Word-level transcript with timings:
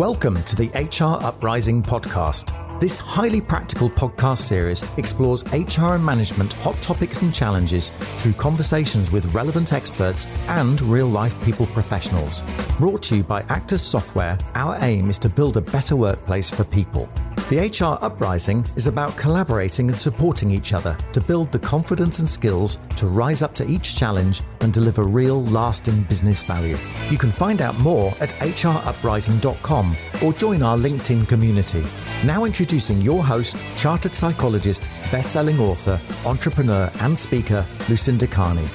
Welcome 0.00 0.42
to 0.42 0.56
the 0.56 0.70
HR 0.70 1.24
Uprising 1.24 1.80
podcast. 1.80 2.50
This 2.80 2.98
highly 2.98 3.40
practical 3.40 3.88
podcast 3.88 4.38
series 4.38 4.82
explores 4.96 5.44
HR 5.52 5.94
and 5.94 6.04
management 6.04 6.52
hot 6.54 6.74
topics 6.82 7.22
and 7.22 7.32
challenges 7.32 7.90
through 7.90 8.32
conversations 8.32 9.12
with 9.12 9.32
relevant 9.32 9.72
experts 9.72 10.26
and 10.48 10.82
real 10.82 11.06
life 11.06 11.40
people 11.44 11.66
professionals. 11.66 12.42
Brought 12.76 13.04
to 13.04 13.18
you 13.18 13.22
by 13.22 13.42
Actus 13.42 13.84
Software, 13.84 14.36
our 14.56 14.76
aim 14.82 15.10
is 15.10 15.18
to 15.20 15.28
build 15.28 15.56
a 15.58 15.60
better 15.60 15.94
workplace 15.94 16.50
for 16.50 16.64
people. 16.64 17.08
The 17.50 17.58
HR 17.58 18.02
Uprising 18.02 18.64
is 18.74 18.86
about 18.86 19.14
collaborating 19.18 19.90
and 19.90 19.98
supporting 19.98 20.50
each 20.50 20.72
other 20.72 20.96
to 21.12 21.20
build 21.20 21.52
the 21.52 21.58
confidence 21.58 22.18
and 22.18 22.26
skills 22.26 22.78
to 22.96 23.06
rise 23.06 23.42
up 23.42 23.54
to 23.56 23.68
each 23.68 23.94
challenge 23.96 24.42
and 24.62 24.72
deliver 24.72 25.02
real, 25.02 25.44
lasting 25.44 26.04
business 26.04 26.42
value. 26.42 26.78
You 27.10 27.18
can 27.18 27.30
find 27.30 27.60
out 27.60 27.78
more 27.80 28.14
at 28.18 28.30
hruprising.com 28.30 29.96
or 30.24 30.32
join 30.32 30.62
our 30.62 30.78
LinkedIn 30.78 31.28
community. 31.28 31.84
Now 32.24 32.46
introducing 32.46 33.02
your 33.02 33.22
host, 33.22 33.58
chartered 33.76 34.14
psychologist, 34.14 34.84
best-selling 35.12 35.60
author, 35.60 36.00
entrepreneur 36.24 36.90
and 37.00 37.18
speaker, 37.18 37.66
Lucinda 37.90 38.26
Carney. 38.26 38.66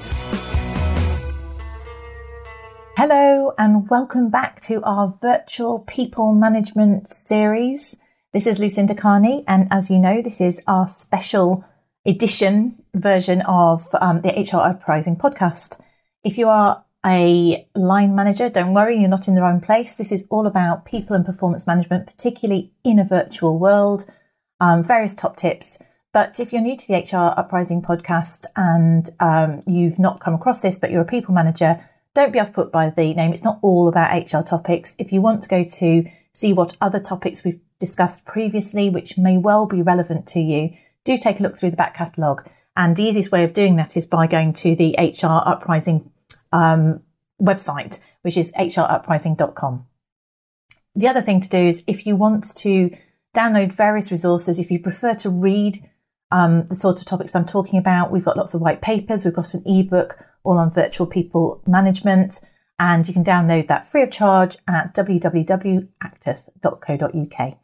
Hello 2.95 3.51
and 3.57 3.89
welcome 3.89 4.29
back 4.29 4.61
to 4.61 4.83
our 4.83 5.17
virtual 5.19 5.79
people 5.79 6.35
management 6.35 7.09
series. 7.09 7.97
This 8.31 8.45
is 8.45 8.59
Lucinda 8.59 8.93
Carney, 8.93 9.43
and 9.47 9.67
as 9.71 9.89
you 9.89 9.97
know, 9.97 10.21
this 10.21 10.39
is 10.39 10.61
our 10.67 10.87
special 10.87 11.65
edition 12.05 12.83
version 12.93 13.41
of 13.47 13.87
um, 13.99 14.21
the 14.21 14.29
HR 14.29 14.57
Uprising 14.57 15.15
podcast. 15.15 15.81
If 16.23 16.37
you 16.37 16.47
are 16.47 16.85
a 17.03 17.67
line 17.73 18.13
manager, 18.13 18.47
don't 18.47 18.75
worry, 18.75 18.99
you're 18.99 19.09
not 19.09 19.27
in 19.27 19.33
the 19.33 19.41
wrong 19.41 19.61
place. 19.61 19.95
This 19.95 20.11
is 20.11 20.27
all 20.29 20.45
about 20.45 20.85
people 20.85 21.15
and 21.15 21.25
performance 21.25 21.65
management, 21.65 22.05
particularly 22.05 22.71
in 22.83 22.99
a 22.99 23.03
virtual 23.03 23.57
world, 23.57 24.05
um, 24.59 24.83
various 24.83 25.15
top 25.15 25.35
tips. 25.35 25.81
But 26.13 26.39
if 26.39 26.53
you're 26.53 26.61
new 26.61 26.77
to 26.77 26.87
the 26.87 26.99
HR 26.99 27.33
Uprising 27.35 27.81
podcast 27.81 28.45
and 28.55 29.09
um, 29.19 29.63
you've 29.65 29.97
not 29.97 30.19
come 30.19 30.35
across 30.35 30.61
this, 30.61 30.77
but 30.77 30.91
you're 30.91 31.01
a 31.01 31.05
people 31.05 31.33
manager, 31.33 31.83
don't 32.13 32.31
be 32.31 32.39
off 32.39 32.53
put 32.53 32.71
by 32.71 32.91
the 32.91 33.11
name. 33.15 33.33
It's 33.33 33.43
not 33.43 33.57
all 33.63 33.87
about 33.87 34.31
HR 34.31 34.43
topics. 34.47 34.95
If 34.99 35.11
you 35.11 35.19
want 35.19 35.41
to 35.41 35.49
go 35.49 35.63
to 35.63 36.05
see 36.31 36.53
what 36.53 36.77
other 36.79 36.99
topics 36.99 37.43
we've 37.43 37.59
discussed 37.79 38.25
previously, 38.25 38.89
which 38.89 39.17
may 39.17 39.37
well 39.37 39.65
be 39.65 39.81
relevant 39.81 40.27
to 40.27 40.39
you, 40.39 40.71
do 41.05 41.17
take 41.17 41.39
a 41.39 41.43
look 41.43 41.57
through 41.57 41.71
the 41.71 41.77
back 41.77 41.95
catalogue. 41.95 42.47
And 42.75 42.95
the 42.95 43.03
easiest 43.03 43.31
way 43.31 43.43
of 43.43 43.53
doing 43.53 43.75
that 43.77 43.97
is 43.97 44.05
by 44.05 44.27
going 44.27 44.53
to 44.53 44.75
the 44.75 44.95
HR 44.97 45.47
Uprising 45.47 46.11
um, 46.51 47.01
website, 47.41 47.99
which 48.21 48.37
is 48.37 48.51
hruprising.com. 48.53 49.85
The 50.95 51.07
other 51.07 51.21
thing 51.21 51.39
to 51.41 51.49
do 51.49 51.57
is 51.57 51.83
if 51.87 52.05
you 52.05 52.15
want 52.15 52.55
to 52.57 52.95
download 53.35 53.73
various 53.73 54.11
resources, 54.11 54.59
if 54.59 54.71
you 54.71 54.79
prefer 54.79 55.13
to 55.15 55.29
read 55.29 55.83
um, 56.31 56.65
the 56.67 56.75
sort 56.75 56.99
of 56.99 57.05
topics 57.05 57.35
I'm 57.35 57.45
talking 57.45 57.79
about, 57.79 58.11
we've 58.11 58.25
got 58.25 58.37
lots 58.37 58.53
of 58.53 58.61
white 58.61 58.81
papers, 58.81 59.25
we've 59.25 59.33
got 59.33 59.53
an 59.53 59.63
ebook 59.65 60.17
all 60.43 60.57
on 60.57 60.71
virtual 60.71 61.07
people 61.07 61.61
management 61.67 62.39
and 62.79 63.07
you 63.07 63.13
can 63.13 63.23
download 63.23 63.67
that 63.67 63.91
free 63.91 64.01
of 64.03 64.11
charge 64.11 64.57
at 64.67 64.95
www.actus.co.uk. 64.95 67.57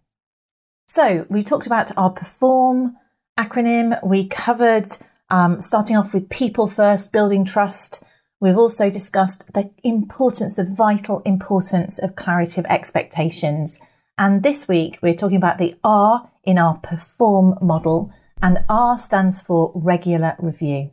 So 0.95 1.25
we 1.27 1.43
talked 1.43 1.67
about 1.67 1.91
our 1.97 2.09
perform 2.09 2.95
acronym. 3.37 4.01
We 4.01 4.27
covered 4.29 4.87
um, 5.29 5.59
starting 5.59 5.97
off 5.97 6.13
with 6.13 6.29
people 6.29 6.69
first, 6.69 7.11
building 7.11 7.43
trust. 7.43 8.01
We've 8.39 8.57
also 8.57 8.89
discussed 8.89 9.53
the 9.53 9.71
importance, 9.83 10.55
the 10.55 10.63
vital 10.63 11.19
importance 11.25 11.99
of 11.99 12.15
clarity 12.15 12.61
of 12.61 12.65
expectations. 12.67 13.81
And 14.17 14.41
this 14.41 14.69
week 14.69 14.99
we're 15.01 15.15
talking 15.15 15.35
about 15.35 15.57
the 15.57 15.75
R 15.83 16.31
in 16.45 16.57
our 16.57 16.77
perform 16.77 17.57
model, 17.61 18.13
and 18.41 18.63
R 18.69 18.97
stands 18.97 19.41
for 19.41 19.73
regular 19.75 20.37
review. 20.39 20.91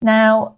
Now, 0.00 0.56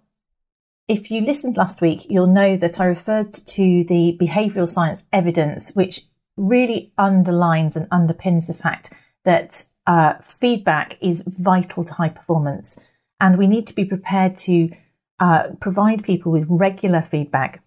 if 0.87 1.11
you 1.11 1.19
listened 1.19 1.57
last 1.57 1.81
week, 1.81 2.09
you'll 2.09 2.27
know 2.27 2.55
that 2.55 2.79
I 2.79 2.85
referred 2.85 3.33
to 3.33 3.83
the 3.83 4.17
behavioural 4.17 4.65
science 4.65 5.03
evidence, 5.11 5.75
which 5.75 6.05
really 6.39 6.91
underlines 6.97 7.75
and 7.75 7.89
underpins 7.89 8.47
the 8.47 8.53
fact 8.53 8.93
that 9.25 9.65
uh, 9.85 10.13
feedback 10.21 10.97
is 11.01 11.23
vital 11.27 11.83
to 11.83 11.93
high 11.93 12.09
performance. 12.09 12.79
And 13.19 13.37
we 13.37 13.47
need 13.47 13.67
to 13.67 13.75
be 13.75 13.85
prepared 13.85 14.35
to 14.37 14.71
uh, 15.19 15.49
provide 15.59 16.03
people 16.03 16.31
with 16.31 16.47
regular 16.49 17.01
feedback. 17.01 17.61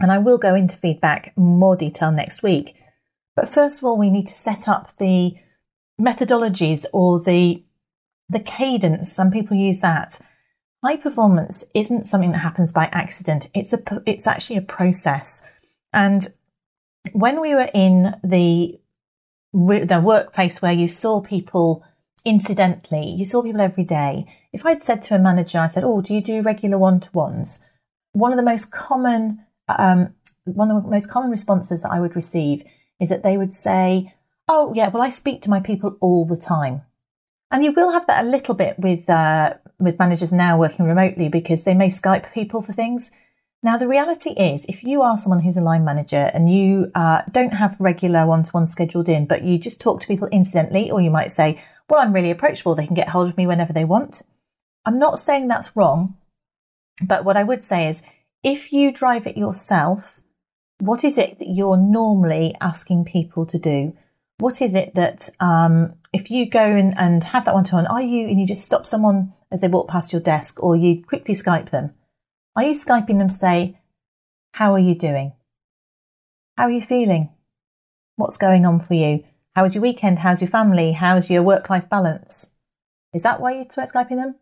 And 0.00 0.10
I 0.10 0.18
will 0.18 0.38
go 0.38 0.54
into 0.54 0.76
feedback 0.76 1.32
more 1.36 1.76
detail 1.76 2.10
next 2.10 2.42
week. 2.42 2.74
But 3.36 3.48
first 3.48 3.80
of 3.80 3.84
all, 3.84 3.98
we 3.98 4.10
need 4.10 4.26
to 4.28 4.34
set 4.34 4.66
up 4.66 4.96
the 4.96 5.34
methodologies 6.00 6.86
or 6.92 7.20
the 7.20 7.62
the 8.28 8.40
cadence. 8.40 9.12
Some 9.12 9.30
people 9.30 9.56
use 9.56 9.80
that 9.80 10.20
high 10.82 10.96
performance 10.96 11.64
isn't 11.74 12.06
something 12.06 12.32
that 12.32 12.38
happens 12.38 12.72
by 12.72 12.86
accident. 12.92 13.48
It's 13.54 13.72
a 13.72 13.82
it's 14.06 14.26
actually 14.26 14.56
a 14.56 14.62
process. 14.62 15.42
And 15.92 16.26
when 17.12 17.40
we 17.40 17.54
were 17.54 17.70
in 17.74 18.14
the 18.22 18.78
the 19.52 20.00
workplace 20.04 20.62
where 20.62 20.72
you 20.72 20.86
saw 20.86 21.20
people 21.20 21.84
incidentally, 22.24 23.10
you 23.10 23.24
saw 23.24 23.42
people 23.42 23.60
every 23.60 23.84
day. 23.84 24.26
If 24.52 24.64
I'd 24.64 24.82
said 24.82 25.02
to 25.02 25.16
a 25.16 25.18
manager, 25.18 25.58
I 25.58 25.66
said, 25.66 25.84
"Oh, 25.84 26.02
do 26.02 26.14
you 26.14 26.20
do 26.20 26.42
regular 26.42 26.78
one 26.78 27.00
to 27.00 27.10
ones?" 27.12 27.60
One 28.12 28.32
of 28.32 28.36
the 28.36 28.44
most 28.44 28.70
common 28.70 29.44
um, 29.68 30.14
one 30.44 30.70
of 30.70 30.82
the 30.82 30.90
most 30.90 31.10
common 31.10 31.30
responses 31.30 31.82
that 31.82 31.92
I 31.92 32.00
would 32.00 32.16
receive 32.16 32.64
is 33.00 33.08
that 33.08 33.22
they 33.22 33.36
would 33.36 33.52
say, 33.52 34.14
"Oh, 34.48 34.72
yeah, 34.74 34.88
well, 34.88 35.02
I 35.02 35.08
speak 35.08 35.42
to 35.42 35.50
my 35.50 35.60
people 35.60 35.96
all 36.00 36.24
the 36.24 36.36
time." 36.36 36.82
And 37.50 37.64
you 37.64 37.72
will 37.72 37.90
have 37.90 38.06
that 38.06 38.24
a 38.24 38.28
little 38.28 38.54
bit 38.54 38.78
with 38.78 39.08
uh, 39.10 39.54
with 39.78 39.98
managers 39.98 40.32
now 40.32 40.58
working 40.58 40.86
remotely 40.86 41.28
because 41.28 41.64
they 41.64 41.74
may 41.74 41.88
Skype 41.88 42.32
people 42.32 42.62
for 42.62 42.72
things. 42.72 43.10
Now, 43.62 43.76
the 43.76 43.88
reality 43.88 44.30
is, 44.30 44.64
if 44.70 44.82
you 44.82 45.02
are 45.02 45.18
someone 45.18 45.40
who's 45.40 45.58
a 45.58 45.62
line 45.62 45.84
manager 45.84 46.30
and 46.32 46.50
you 46.50 46.90
uh, 46.94 47.22
don't 47.30 47.52
have 47.52 47.76
regular 47.78 48.26
one 48.26 48.42
to 48.42 48.50
one 48.52 48.64
scheduled 48.64 49.08
in, 49.08 49.26
but 49.26 49.42
you 49.42 49.58
just 49.58 49.80
talk 49.80 50.00
to 50.00 50.06
people 50.06 50.28
incidentally, 50.28 50.90
or 50.90 51.02
you 51.02 51.10
might 51.10 51.30
say, 51.30 51.62
Well, 51.88 52.00
I'm 52.00 52.14
really 52.14 52.30
approachable, 52.30 52.74
they 52.74 52.86
can 52.86 52.94
get 52.94 53.10
hold 53.10 53.28
of 53.28 53.36
me 53.36 53.46
whenever 53.46 53.74
they 53.74 53.84
want. 53.84 54.22
I'm 54.86 54.98
not 54.98 55.18
saying 55.18 55.48
that's 55.48 55.76
wrong, 55.76 56.16
but 57.02 57.24
what 57.24 57.36
I 57.36 57.42
would 57.42 57.62
say 57.62 57.88
is, 57.88 58.02
if 58.42 58.72
you 58.72 58.90
drive 58.90 59.26
it 59.26 59.36
yourself, 59.36 60.20
what 60.78 61.04
is 61.04 61.18
it 61.18 61.38
that 61.38 61.48
you're 61.48 61.76
normally 61.76 62.54
asking 62.62 63.04
people 63.04 63.44
to 63.44 63.58
do? 63.58 63.94
What 64.38 64.62
is 64.62 64.74
it 64.74 64.94
that, 64.94 65.28
um, 65.38 65.96
if 66.14 66.30
you 66.30 66.48
go 66.48 66.64
and, 66.64 66.96
and 66.96 67.22
have 67.24 67.44
that 67.44 67.52
one 67.52 67.64
to 67.64 67.74
one, 67.74 67.86
are 67.86 68.00
you, 68.00 68.26
and 68.26 68.40
you 68.40 68.46
just 68.46 68.64
stop 68.64 68.86
someone 68.86 69.34
as 69.52 69.60
they 69.60 69.68
walk 69.68 69.88
past 69.88 70.14
your 70.14 70.22
desk, 70.22 70.62
or 70.62 70.76
you 70.76 71.04
quickly 71.04 71.34
Skype 71.34 71.68
them, 71.68 71.92
are 72.56 72.64
you 72.64 72.72
Skyping 72.72 73.18
them 73.18 73.30
say, 73.30 73.78
How 74.52 74.72
are 74.72 74.78
you 74.78 74.94
doing? 74.94 75.32
How 76.56 76.64
are 76.64 76.70
you 76.70 76.82
feeling? 76.82 77.30
What's 78.16 78.36
going 78.36 78.66
on 78.66 78.80
for 78.80 78.94
you? 78.94 79.24
How 79.54 79.62
was 79.62 79.74
your 79.74 79.82
weekend? 79.82 80.20
How's 80.20 80.40
your 80.40 80.50
family? 80.50 80.92
How's 80.92 81.30
your 81.30 81.42
work 81.42 81.70
life 81.70 81.88
balance? 81.88 82.52
Is 83.12 83.22
that 83.22 83.40
why 83.40 83.52
you're 83.52 83.64
Skyping 83.64 84.16
them? 84.16 84.36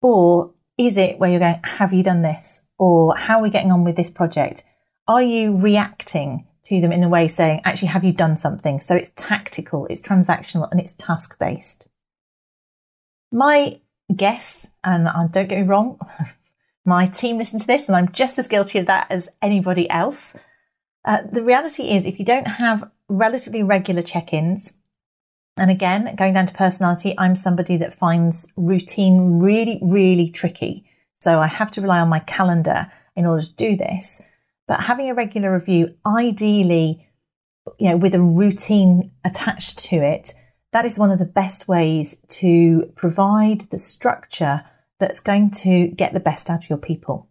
Or 0.00 0.54
is 0.76 0.98
it 0.98 1.18
where 1.18 1.30
you're 1.30 1.40
going, 1.40 1.60
Have 1.62 1.92
you 1.92 2.02
done 2.02 2.22
this? 2.22 2.62
Or 2.78 3.16
how 3.16 3.38
are 3.38 3.42
we 3.42 3.50
getting 3.50 3.72
on 3.72 3.84
with 3.84 3.96
this 3.96 4.10
project? 4.10 4.64
Are 5.06 5.22
you 5.22 5.56
reacting 5.56 6.46
to 6.64 6.80
them 6.80 6.92
in 6.92 7.04
a 7.04 7.08
way 7.08 7.28
saying, 7.28 7.60
Actually, 7.64 7.88
have 7.88 8.04
you 8.04 8.12
done 8.12 8.36
something? 8.36 8.80
So 8.80 8.94
it's 8.94 9.12
tactical, 9.14 9.86
it's 9.86 10.02
transactional, 10.02 10.70
and 10.70 10.80
it's 10.80 10.94
task 10.94 11.38
based. 11.38 11.86
My 13.30 13.80
guess, 14.14 14.70
and 14.84 15.04
don't 15.32 15.48
get 15.48 15.60
me 15.60 15.66
wrong, 15.66 15.98
my 16.84 17.06
team 17.06 17.38
listen 17.38 17.58
to 17.58 17.66
this, 17.66 17.88
and 17.88 17.96
I'm 17.96 18.10
just 18.12 18.38
as 18.38 18.48
guilty 18.48 18.78
of 18.78 18.86
that 18.86 19.06
as 19.10 19.28
anybody 19.40 19.88
else. 19.88 20.36
Uh, 21.04 21.22
the 21.30 21.42
reality 21.42 21.90
is, 21.90 22.06
if 22.06 22.18
you 22.18 22.24
don't 22.24 22.46
have 22.46 22.90
relatively 23.08 23.62
regular 23.62 24.02
check 24.02 24.32
ins, 24.32 24.74
and 25.56 25.70
again, 25.70 26.14
going 26.16 26.34
down 26.34 26.46
to 26.46 26.54
personality, 26.54 27.14
I'm 27.18 27.36
somebody 27.36 27.76
that 27.76 27.94
finds 27.94 28.48
routine 28.56 29.38
really, 29.38 29.78
really 29.82 30.30
tricky. 30.30 30.84
So 31.20 31.40
I 31.40 31.46
have 31.46 31.70
to 31.72 31.80
rely 31.80 32.00
on 32.00 32.08
my 32.08 32.20
calendar 32.20 32.90
in 33.14 33.26
order 33.26 33.42
to 33.42 33.54
do 33.54 33.76
this. 33.76 34.22
But 34.66 34.80
having 34.80 35.10
a 35.10 35.14
regular 35.14 35.52
review, 35.52 35.94
ideally, 36.06 37.06
you 37.78 37.90
know, 37.90 37.96
with 37.96 38.14
a 38.14 38.22
routine 38.22 39.12
attached 39.24 39.78
to 39.90 39.96
it, 39.96 40.32
that 40.72 40.86
is 40.86 40.98
one 40.98 41.10
of 41.10 41.18
the 41.18 41.26
best 41.26 41.68
ways 41.68 42.16
to 42.28 42.90
provide 42.96 43.62
the 43.70 43.78
structure 43.78 44.64
that's 45.02 45.20
going 45.20 45.50
to 45.50 45.88
get 45.88 46.14
the 46.14 46.20
best 46.20 46.48
out 46.48 46.64
of 46.64 46.70
your 46.70 46.78
people. 46.78 47.28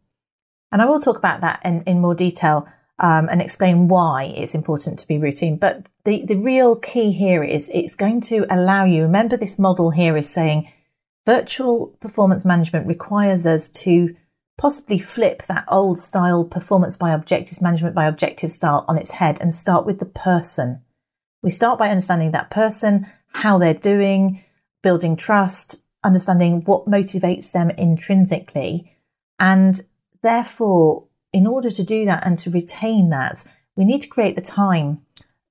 And 0.71 0.81
I 0.81 0.85
will 0.85 0.99
talk 0.99 1.17
about 1.17 1.41
that 1.41 1.61
in, 1.65 1.81
in 1.83 2.01
more 2.01 2.13
detail 2.13 2.67
um, 2.99 3.29
and 3.29 3.41
explain 3.41 3.87
why 3.87 4.25
it's 4.37 4.53
important 4.53 4.99
to 4.99 5.07
be 5.07 5.17
routine. 5.17 5.57
But 5.57 5.87
the, 6.05 6.23
the 6.25 6.35
real 6.35 6.75
key 6.75 7.11
here 7.11 7.43
is 7.43 7.71
it's 7.73 7.95
going 7.95 8.21
to 8.21 8.45
allow 8.49 8.83
you, 8.83 9.01
remember, 9.03 9.37
this 9.37 9.57
model 9.57 9.91
here 9.91 10.15
is 10.17 10.29
saying 10.29 10.71
virtual 11.25 11.87
performance 11.99 12.45
management 12.45 12.87
requires 12.87 13.45
us 13.45 13.69
to 13.69 14.15
possibly 14.57 14.99
flip 14.99 15.43
that 15.43 15.65
old 15.67 15.97
style 15.97 16.43
performance 16.43 16.95
by 16.95 17.11
objectives, 17.11 17.61
management 17.61 17.95
by 17.95 18.05
objective 18.05 18.51
style 18.51 18.85
on 18.87 18.97
its 18.97 19.11
head 19.11 19.39
and 19.41 19.53
start 19.53 19.85
with 19.85 19.99
the 19.99 20.05
person. 20.05 20.83
We 21.41 21.51
start 21.51 21.79
by 21.79 21.89
understanding 21.89 22.31
that 22.31 22.51
person, 22.51 23.07
how 23.33 23.57
they're 23.57 23.73
doing, 23.73 24.43
building 24.83 25.15
trust, 25.15 25.81
understanding 26.03 26.61
what 26.61 26.87
motivates 26.87 27.51
them 27.51 27.69
intrinsically. 27.71 28.97
And 29.39 29.79
therefore, 30.21 31.05
in 31.33 31.47
order 31.47 31.69
to 31.69 31.83
do 31.83 32.05
that 32.05 32.25
and 32.25 32.37
to 32.39 32.49
retain 32.49 33.09
that, 33.09 33.43
we 33.75 33.85
need 33.85 34.01
to 34.01 34.09
create 34.09 34.35
the 34.35 34.41
time 34.41 35.01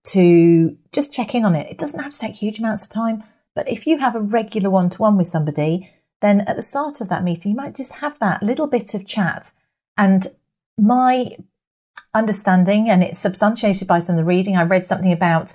to 0.03 0.77
just 0.93 1.13
check 1.13 1.35
in 1.35 1.45
on 1.45 1.55
it. 1.55 1.71
It 1.71 1.79
doesn't 1.79 2.03
have 2.03 2.13
to 2.13 2.19
take 2.19 2.35
huge 2.35 2.59
amounts 2.59 2.85
of 2.85 2.91
time, 2.91 3.25
but 3.55 3.69
if 3.69 3.87
you 3.87 3.99
have 3.99 4.15
a 4.15 4.21
regular 4.21 4.71
one 4.71 4.91
to 4.91 4.99
one 4.99 5.17
with 5.17 5.29
somebody, 5.29 5.91
then 6.21 6.43
at 6.43 6.57
the 6.57 6.63
start 6.63 7.01
of 7.01 7.09
that 7.09 7.25
meeting, 7.25 7.51
you 7.51 7.57
might 7.57 7.75
just 7.75 7.95
have 7.95 8.19
that 8.19 8.43
little 8.43 8.67
bit 8.67 8.95
of 8.95 9.07
chat. 9.07 9.53
And 9.97 10.27
my 10.79 11.37
understanding, 12.15 12.89
and 12.89 13.03
it's 13.03 13.19
substantiated 13.19 13.89
by 13.89 14.01
some 14.01 14.17
of 14.17 14.19
the 14.19 14.25
reading, 14.25 14.57
I 14.57 14.63
read 14.63 14.87
something 14.87 15.13
about 15.13 15.55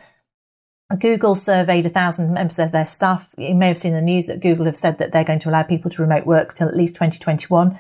Google 1.00 1.34
surveyed 1.34 1.86
a 1.86 1.90
thousand 1.90 2.34
members 2.34 2.60
of 2.60 2.72
their 2.72 2.86
staff. 2.86 3.34
You 3.38 3.56
may 3.56 3.68
have 3.68 3.78
seen 3.78 3.94
the 3.94 4.02
news 4.02 4.28
that 4.28 4.40
Google 4.40 4.66
have 4.66 4.78
said 4.78 5.00
that 5.00 5.12
they're 5.12 5.24
going 5.24 5.40
to 5.40 5.50
allow 5.50 5.64
people 5.64 5.90
to 5.92 6.02
remote 6.02 6.28
work 6.28 6.54
till 6.54 6.68
at 6.68 6.78
least 6.78 6.96
2021. 6.96 7.80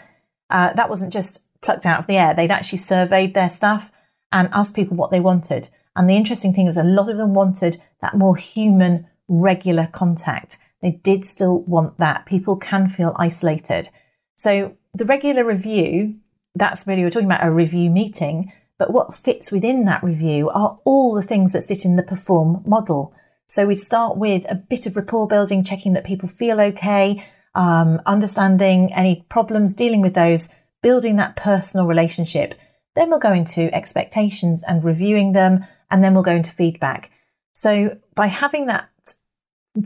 Uh, 0.49 0.73
that 0.73 0.89
wasn't 0.89 1.13
just 1.13 1.47
plucked 1.61 1.85
out 1.85 1.99
of 1.99 2.07
the 2.07 2.17
air. 2.17 2.33
They'd 2.33 2.51
actually 2.51 2.79
surveyed 2.79 3.33
their 3.33 3.49
staff 3.49 3.91
and 4.31 4.49
asked 4.51 4.75
people 4.75 4.97
what 4.97 5.11
they 5.11 5.19
wanted. 5.19 5.69
And 5.95 6.09
the 6.09 6.17
interesting 6.17 6.53
thing 6.53 6.65
was 6.65 6.77
a 6.77 6.83
lot 6.83 7.09
of 7.09 7.17
them 7.17 7.33
wanted 7.33 7.81
that 8.01 8.17
more 8.17 8.35
human, 8.35 9.07
regular 9.27 9.87
contact. 9.87 10.57
They 10.81 10.91
did 10.91 11.23
still 11.23 11.61
want 11.61 11.97
that. 11.99 12.25
People 12.25 12.57
can 12.57 12.87
feel 12.87 13.15
isolated. 13.17 13.89
So 14.35 14.77
the 14.93 15.05
regular 15.05 15.43
review, 15.43 16.15
that's 16.55 16.85
really, 16.85 17.03
we're 17.03 17.11
talking 17.11 17.27
about 17.27 17.45
a 17.45 17.51
review 17.51 17.89
meeting, 17.89 18.51
but 18.77 18.91
what 18.91 19.15
fits 19.15 19.51
within 19.51 19.85
that 19.85 20.03
review 20.03 20.49
are 20.49 20.79
all 20.85 21.13
the 21.13 21.21
things 21.21 21.53
that 21.53 21.63
sit 21.63 21.85
in 21.85 21.95
the 21.95 22.03
perform 22.03 22.61
model. 22.65 23.13
So 23.47 23.65
we 23.65 23.75
start 23.75 24.17
with 24.17 24.45
a 24.49 24.55
bit 24.55 24.85
of 24.85 24.95
rapport 24.95 25.27
building, 25.27 25.63
checking 25.63 25.93
that 25.93 26.03
people 26.03 26.27
feel 26.27 26.59
okay, 26.59 27.25
um, 27.53 28.01
understanding 28.05 28.91
any 28.93 29.25
problems, 29.29 29.73
dealing 29.73 30.01
with 30.01 30.13
those, 30.13 30.49
building 30.81 31.15
that 31.17 31.35
personal 31.35 31.87
relationship. 31.87 32.55
Then 32.95 33.09
we'll 33.09 33.19
go 33.19 33.33
into 33.33 33.73
expectations 33.73 34.63
and 34.67 34.83
reviewing 34.83 35.31
them, 35.31 35.65
and 35.89 36.03
then 36.03 36.13
we'll 36.13 36.23
go 36.23 36.35
into 36.35 36.51
feedback. 36.51 37.11
So 37.53 37.97
by 38.15 38.27
having 38.27 38.65
that 38.65 38.89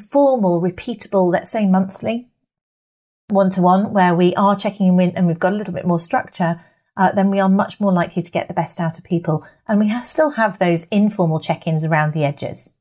formal, 0.09 0.62
repeatable, 0.62 1.31
let's 1.31 1.50
say 1.50 1.68
monthly, 1.68 2.30
one 3.27 3.50
to 3.51 3.62
one, 3.62 3.94
where 3.94 4.15
we 4.15 4.33
are 4.36 4.56
checking 4.56 5.00
in 5.00 5.12
and 5.12 5.27
we've 5.27 5.39
got 5.39 5.53
a 5.53 5.56
little 5.56 5.74
bit 5.74 5.86
more 5.86 6.00
structure, 6.00 6.62
uh, 7.00 7.13
then 7.13 7.31
we 7.31 7.40
are 7.40 7.48
much 7.48 7.80
more 7.80 7.94
likely 7.94 8.22
to 8.22 8.30
get 8.30 8.50
the 8.50 8.54
best 8.54 8.81
out 8.81 8.98
of 8.98 9.06
people. 9.06 9.48
And 9.68 9.80
we 9.80 9.88
have, 9.88 10.06
still 10.06 10.31
have 10.31 10.60
those 10.60 10.84
informal 10.92 11.40
check 11.40 11.66
ins 11.66 11.86
around 11.86 12.13
the 12.13 12.25
edges. 12.25 12.74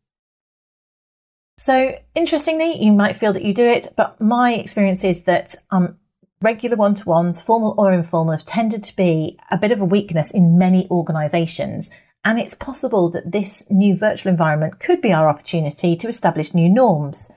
So, 1.56 1.96
interestingly, 2.16 2.82
you 2.82 2.92
might 2.92 3.16
feel 3.16 3.32
that 3.32 3.44
you 3.44 3.54
do 3.54 3.64
it, 3.64 3.94
but 3.96 4.20
my 4.20 4.54
experience 4.54 5.04
is 5.04 5.22
that 5.22 5.54
um, 5.70 5.98
regular 6.42 6.76
one 6.76 6.94
to 6.96 7.08
ones, 7.08 7.40
formal 7.40 7.76
or 7.78 7.92
informal, 7.92 8.32
have 8.32 8.44
tended 8.44 8.82
to 8.84 8.96
be 8.96 9.38
a 9.52 9.56
bit 9.56 9.70
of 9.70 9.80
a 9.80 9.84
weakness 9.84 10.32
in 10.32 10.58
many 10.58 10.88
organisations. 10.90 11.88
And 12.24 12.40
it's 12.40 12.54
possible 12.54 13.08
that 13.10 13.30
this 13.30 13.64
new 13.70 13.96
virtual 13.96 14.30
environment 14.30 14.80
could 14.80 15.00
be 15.00 15.12
our 15.12 15.28
opportunity 15.28 15.94
to 15.94 16.08
establish 16.08 16.54
new 16.54 16.68
norms. 16.68 17.30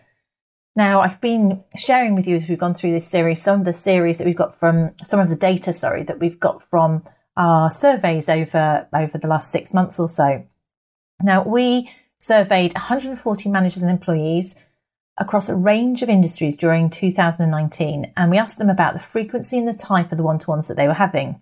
Now, 0.76 1.02
I've 1.02 1.20
been 1.20 1.64
sharing 1.76 2.16
with 2.16 2.28
you 2.28 2.38
as 2.38 2.48
we've 2.48 2.58
gone 2.58 2.74
through 2.74 2.92
this 2.92 3.08
series 3.08 3.42
some 3.42 3.60
of 3.60 3.66
the 3.66 3.74
series 3.74 4.18
that 4.18 4.26
we've 4.26 4.36
got 4.36 4.58
from 4.58 4.92
some 5.04 5.20
of 5.20 5.28
the 5.28 5.36
data, 5.36 5.74
sorry, 5.74 6.04
that 6.04 6.20
we've 6.20 6.40
got 6.40 6.64
from 6.70 7.04
our 7.36 7.70
surveys 7.70 8.30
over 8.30 8.88
over 8.94 9.18
the 9.18 9.28
last 9.28 9.52
six 9.52 9.74
months 9.74 10.00
or 10.00 10.08
so. 10.08 10.46
Now, 11.22 11.44
we 11.44 11.92
surveyed 12.20 12.74
140 12.74 13.50
managers 13.50 13.82
and 13.82 13.92
employees 13.92 14.56
across 15.18 15.50
a 15.50 15.56
range 15.56 16.02
of 16.02 16.10
industries 16.10 16.56
during 16.56 16.90
2019, 16.90 18.14
and 18.16 18.32
we 18.32 18.38
asked 18.38 18.58
them 18.58 18.70
about 18.70 18.94
the 18.94 19.00
frequency 19.00 19.58
and 19.58 19.68
the 19.68 19.74
type 19.74 20.12
of 20.12 20.18
the 20.18 20.24
one-to-ones 20.24 20.68
that 20.68 20.78
they 20.78 20.88
were 20.88 20.94
having. 20.94 21.42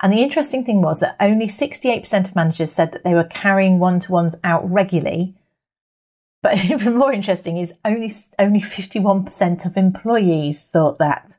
And 0.00 0.12
the 0.12 0.22
interesting 0.22 0.64
thing 0.64 0.82
was 0.82 1.00
that 1.00 1.16
only 1.20 1.46
68% 1.46 2.28
of 2.28 2.36
managers 2.36 2.72
said 2.72 2.92
that 2.92 3.04
they 3.04 3.14
were 3.14 3.24
carrying 3.24 3.78
one-to-ones 3.78 4.36
out 4.44 4.68
regularly, 4.70 5.34
but 6.42 6.58
even 6.70 6.96
more 6.96 7.12
interesting 7.12 7.56
is 7.56 7.72
only 7.84 8.10
only 8.38 8.60
51% 8.60 9.66
of 9.66 9.76
employees 9.76 10.64
thought 10.64 10.98
that. 10.98 11.38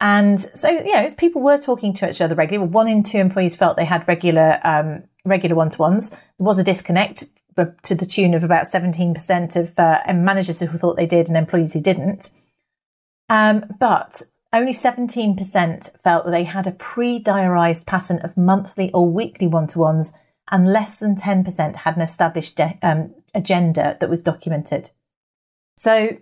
And 0.00 0.40
so, 0.40 0.68
you 0.68 0.92
know, 0.92 1.08
people 1.16 1.40
were 1.40 1.56
talking 1.56 1.94
to 1.94 2.08
each 2.10 2.20
other 2.20 2.34
regularly. 2.34 2.68
One 2.70 2.88
in 2.88 3.02
two 3.02 3.18
employees 3.18 3.56
felt 3.56 3.76
they 3.76 3.84
had 3.84 4.06
regular 4.06 4.60
um, 4.64 5.04
regular 5.24 5.56
one 5.56 5.70
to 5.70 5.78
ones. 5.78 6.10
There 6.10 6.20
was 6.38 6.58
a 6.58 6.64
disconnect 6.64 7.24
to 7.56 7.94
the 7.94 8.04
tune 8.04 8.34
of 8.34 8.42
about 8.42 8.66
17% 8.66 9.56
of 9.56 9.78
uh, 9.78 10.12
managers 10.12 10.60
who 10.60 10.66
thought 10.66 10.96
they 10.96 11.06
did 11.06 11.28
and 11.28 11.36
employees 11.36 11.72
who 11.72 11.80
didn't. 11.80 12.30
Um, 13.28 13.64
but 13.78 14.22
only 14.52 14.72
17% 14.72 16.00
felt 16.00 16.24
that 16.24 16.30
they 16.30 16.44
had 16.44 16.66
a 16.66 16.72
pre 16.72 17.22
diarised 17.22 17.86
pattern 17.86 18.20
of 18.22 18.36
monthly 18.36 18.92
or 18.92 19.08
weekly 19.08 19.46
one 19.46 19.66
to 19.68 19.78
ones, 19.78 20.12
and 20.50 20.70
less 20.70 20.96
than 20.96 21.16
10% 21.16 21.76
had 21.76 21.96
an 21.96 22.02
established 22.02 22.56
de- 22.56 22.78
um, 22.82 23.14
agenda 23.34 23.96
that 24.00 24.10
was 24.10 24.20
documented. 24.20 24.90
So 25.76 26.16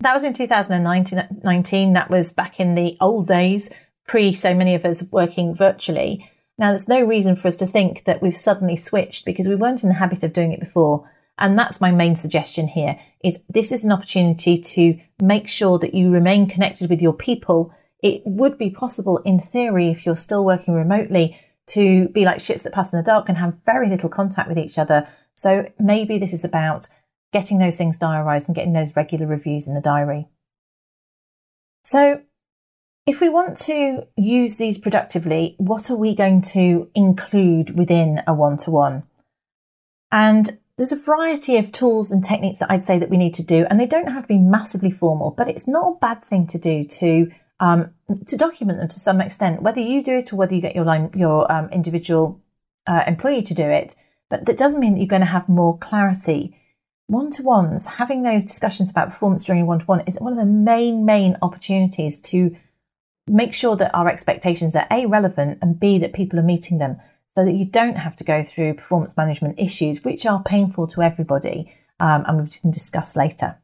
that 0.00 0.12
was 0.12 0.24
in 0.24 0.32
2019. 0.32 1.92
That 1.92 2.10
was 2.10 2.32
back 2.32 2.60
in 2.60 2.74
the 2.74 2.96
old 3.00 3.28
days, 3.28 3.70
pre 4.06 4.32
so 4.32 4.54
many 4.54 4.74
of 4.74 4.84
us 4.84 5.04
working 5.10 5.54
virtually. 5.54 6.30
Now, 6.58 6.70
there's 6.70 6.88
no 6.88 7.02
reason 7.02 7.36
for 7.36 7.48
us 7.48 7.56
to 7.56 7.66
think 7.66 8.04
that 8.04 8.22
we've 8.22 8.36
suddenly 8.36 8.76
switched 8.76 9.24
because 9.24 9.48
we 9.48 9.56
weren't 9.56 9.82
in 9.82 9.88
the 9.88 9.96
habit 9.96 10.22
of 10.22 10.32
doing 10.32 10.52
it 10.52 10.60
before. 10.60 11.10
And 11.36 11.58
that's 11.58 11.80
my 11.80 11.90
main 11.90 12.14
suggestion 12.14 12.68
here 12.68 12.98
is 13.24 13.42
this 13.48 13.72
is 13.72 13.84
an 13.84 13.90
opportunity 13.90 14.56
to 14.56 15.00
make 15.20 15.48
sure 15.48 15.78
that 15.80 15.94
you 15.94 16.10
remain 16.10 16.48
connected 16.48 16.88
with 16.88 17.02
your 17.02 17.12
people. 17.12 17.74
It 18.02 18.22
would 18.24 18.56
be 18.56 18.70
possible 18.70 19.18
in 19.18 19.40
theory 19.40 19.88
if 19.88 20.06
you're 20.06 20.14
still 20.14 20.44
working 20.44 20.74
remotely 20.74 21.40
to 21.66 22.08
be 22.08 22.24
like 22.24 22.40
ships 22.40 22.62
that 22.62 22.72
pass 22.72 22.92
in 22.92 22.98
the 22.98 23.02
dark 23.02 23.28
and 23.28 23.38
have 23.38 23.64
very 23.64 23.88
little 23.88 24.08
contact 24.08 24.48
with 24.48 24.58
each 24.58 24.78
other. 24.78 25.08
So 25.34 25.70
maybe 25.78 26.18
this 26.18 26.32
is 26.32 26.44
about 26.44 26.88
getting 27.32 27.58
those 27.58 27.76
things 27.76 27.98
diarised 27.98 28.46
and 28.46 28.54
getting 28.54 28.72
those 28.72 28.94
regular 28.94 29.26
reviews 29.26 29.66
in 29.66 29.74
the 29.74 29.80
diary. 29.80 30.28
So 31.82 32.22
if 33.06 33.20
we 33.20 33.28
want 33.28 33.56
to 33.58 34.06
use 34.16 34.56
these 34.56 34.78
productively, 34.78 35.54
what 35.58 35.90
are 35.90 35.96
we 35.96 36.14
going 36.14 36.42
to 36.42 36.90
include 36.94 37.76
within 37.76 38.22
a 38.26 38.32
one 38.32 38.56
to 38.58 38.70
one? 38.70 39.02
And 40.10 40.58
there's 40.76 40.92
a 40.92 40.96
variety 40.96 41.56
of 41.56 41.70
tools 41.70 42.10
and 42.10 42.24
techniques 42.24 42.60
that 42.60 42.70
I'd 42.70 42.82
say 42.82 42.98
that 42.98 43.10
we 43.10 43.16
need 43.16 43.34
to 43.34 43.42
do, 43.42 43.66
and 43.68 43.78
they 43.78 43.86
don't 43.86 44.10
have 44.10 44.22
to 44.22 44.28
be 44.28 44.38
massively 44.38 44.90
formal, 44.90 45.30
but 45.30 45.48
it's 45.48 45.68
not 45.68 45.88
a 45.88 45.98
bad 45.98 46.24
thing 46.24 46.46
to 46.48 46.58
do 46.58 46.84
to 46.84 47.30
um, 47.60 47.93
to 48.26 48.36
document 48.36 48.78
them 48.78 48.88
to 48.88 49.00
some 49.00 49.20
extent, 49.20 49.62
whether 49.62 49.80
you 49.80 50.02
do 50.02 50.16
it 50.16 50.32
or 50.32 50.36
whether 50.36 50.54
you 50.54 50.60
get 50.60 50.74
your 50.74 50.84
line, 50.84 51.10
your 51.14 51.50
um, 51.50 51.68
individual 51.70 52.40
uh, 52.86 53.04
employee 53.06 53.42
to 53.42 53.54
do 53.54 53.64
it. 53.64 53.96
But 54.30 54.46
that 54.46 54.56
doesn't 54.56 54.80
mean 54.80 54.94
that 54.94 54.98
you're 54.98 55.06
going 55.06 55.20
to 55.20 55.26
have 55.26 55.48
more 55.48 55.78
clarity. 55.78 56.58
One 57.06 57.30
to 57.32 57.42
ones, 57.42 57.86
having 57.86 58.22
those 58.22 58.44
discussions 58.44 58.90
about 58.90 59.10
performance 59.10 59.44
during 59.44 59.66
one 59.66 59.80
to 59.80 59.84
one 59.84 60.02
is 60.06 60.16
one 60.18 60.32
of 60.32 60.38
the 60.38 60.46
main, 60.46 61.04
main 61.04 61.36
opportunities 61.42 62.18
to 62.20 62.56
make 63.26 63.54
sure 63.54 63.76
that 63.76 63.94
our 63.94 64.08
expectations 64.08 64.76
are 64.76 64.86
A, 64.90 65.06
relevant, 65.06 65.58
and 65.62 65.78
B, 65.78 65.98
that 65.98 66.12
people 66.12 66.38
are 66.38 66.42
meeting 66.42 66.78
them 66.78 66.96
so 67.34 67.44
that 67.44 67.54
you 67.54 67.64
don't 67.64 67.96
have 67.96 68.16
to 68.16 68.24
go 68.24 68.42
through 68.42 68.74
performance 68.74 69.16
management 69.16 69.58
issues, 69.58 70.04
which 70.04 70.24
are 70.24 70.42
painful 70.42 70.86
to 70.88 71.02
everybody. 71.02 71.72
Um, 72.00 72.24
and 72.26 72.42
we 72.42 72.48
can 72.48 72.70
discuss 72.70 73.16
later. 73.16 73.58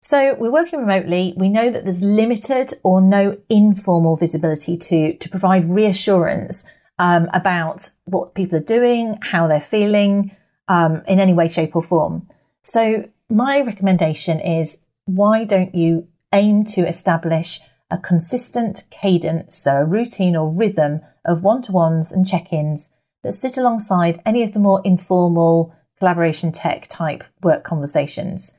So 0.00 0.34
we're 0.34 0.50
working 0.50 0.80
remotely. 0.80 1.34
We 1.36 1.50
know 1.50 1.70
that 1.70 1.84
there's 1.84 2.02
limited 2.02 2.72
or 2.82 3.02
no 3.02 3.38
informal 3.50 4.16
visibility 4.16 4.76
to, 4.76 5.12
to 5.16 5.28
provide 5.28 5.68
reassurance 5.68 6.64
um, 6.98 7.28
about 7.34 7.90
what 8.04 8.34
people 8.34 8.58
are 8.58 8.62
doing, 8.62 9.18
how 9.22 9.46
they're 9.46 9.60
feeling 9.60 10.34
um, 10.68 11.02
in 11.06 11.20
any 11.20 11.34
way, 11.34 11.48
shape, 11.48 11.76
or 11.76 11.82
form. 11.82 12.28
So 12.62 13.10
my 13.28 13.60
recommendation 13.60 14.40
is 14.40 14.78
why 15.04 15.44
don't 15.44 15.74
you 15.74 16.08
aim 16.32 16.64
to 16.64 16.86
establish 16.86 17.60
a 17.90 17.98
consistent 17.98 18.84
cadence, 18.90 19.58
so 19.58 19.72
a 19.72 19.84
routine 19.84 20.36
or 20.36 20.48
rhythm 20.48 21.00
of 21.24 21.42
one 21.42 21.60
to 21.62 21.72
ones 21.72 22.10
and 22.12 22.26
check 22.26 22.52
ins 22.52 22.90
that 23.22 23.32
sit 23.32 23.58
alongside 23.58 24.20
any 24.24 24.42
of 24.42 24.52
the 24.52 24.60
more 24.60 24.80
informal 24.84 25.74
collaboration 25.98 26.52
tech 26.52 26.86
type 26.88 27.24
work 27.42 27.64
conversations. 27.64 28.54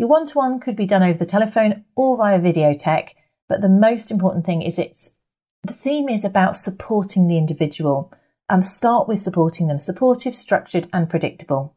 Your 0.00 0.08
one 0.08 0.24
to 0.24 0.38
one 0.38 0.60
could 0.60 0.76
be 0.76 0.86
done 0.86 1.02
over 1.02 1.18
the 1.18 1.26
telephone 1.26 1.84
or 1.94 2.16
via 2.16 2.40
video 2.40 2.72
tech, 2.72 3.14
but 3.50 3.60
the 3.60 3.68
most 3.68 4.10
important 4.10 4.46
thing 4.46 4.62
is 4.62 4.78
it's 4.78 5.10
the 5.62 5.74
theme 5.74 6.08
is 6.08 6.24
about 6.24 6.56
supporting 6.56 7.28
the 7.28 7.36
individual. 7.36 8.10
Um, 8.48 8.62
start 8.62 9.08
with 9.08 9.20
supporting 9.20 9.66
them, 9.66 9.78
supportive, 9.78 10.34
structured, 10.34 10.88
and 10.90 11.10
predictable. 11.10 11.76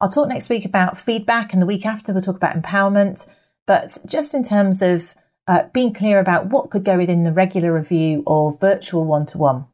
I'll 0.00 0.08
talk 0.08 0.26
next 0.26 0.50
week 0.50 0.64
about 0.64 0.98
feedback, 0.98 1.52
and 1.52 1.62
the 1.62 1.66
week 1.66 1.86
after, 1.86 2.12
we'll 2.12 2.22
talk 2.22 2.34
about 2.34 2.60
empowerment. 2.60 3.30
But 3.68 3.98
just 4.04 4.34
in 4.34 4.42
terms 4.42 4.82
of 4.82 5.14
uh, 5.46 5.68
being 5.72 5.94
clear 5.94 6.18
about 6.18 6.46
what 6.46 6.70
could 6.70 6.82
go 6.82 6.96
within 6.96 7.22
the 7.22 7.30
regular 7.30 7.72
review 7.72 8.24
or 8.26 8.58
virtual 8.60 9.04
one 9.04 9.26
to 9.26 9.38
one. 9.38 9.66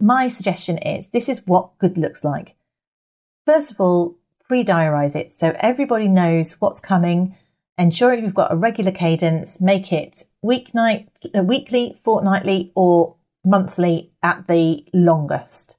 My 0.00 0.26
suggestion 0.26 0.78
is 0.78 1.06
this 1.10 1.28
is 1.28 1.46
what 1.46 1.78
good 1.78 1.96
looks 1.96 2.24
like. 2.24 2.56
First 3.46 3.70
of 3.70 3.80
all, 3.80 4.16
pre 4.54 4.64
diarise 4.64 5.16
it 5.16 5.32
so 5.32 5.52
everybody 5.58 6.06
knows 6.06 6.60
what's 6.60 6.78
coming. 6.78 7.34
Ensure 7.76 8.14
you've 8.14 8.34
got 8.34 8.52
a 8.52 8.56
regular 8.56 8.92
cadence, 8.92 9.60
make 9.60 9.92
it 9.92 10.26
weeknight, 10.44 11.08
uh, 11.36 11.42
weekly, 11.42 11.98
fortnightly, 12.04 12.70
or 12.76 13.16
monthly 13.44 14.12
at 14.22 14.46
the 14.46 14.84
longest. 14.94 15.76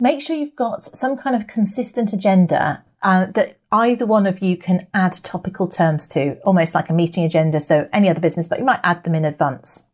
Make 0.00 0.22
sure 0.22 0.36
you've 0.36 0.56
got 0.56 0.84
some 0.84 1.18
kind 1.18 1.36
of 1.36 1.46
consistent 1.46 2.14
agenda 2.14 2.82
uh, 3.02 3.26
that 3.34 3.58
either 3.70 4.06
one 4.06 4.26
of 4.26 4.40
you 4.40 4.56
can 4.56 4.86
add 4.94 5.12
topical 5.22 5.68
terms 5.68 6.08
to, 6.08 6.38
almost 6.46 6.74
like 6.74 6.88
a 6.88 6.94
meeting 6.94 7.24
agenda. 7.24 7.60
So 7.60 7.90
any 7.92 8.08
other 8.08 8.22
business, 8.22 8.48
but 8.48 8.58
you 8.58 8.64
might 8.64 8.80
add 8.84 9.04
them 9.04 9.14
in 9.14 9.26
advance. 9.26 9.86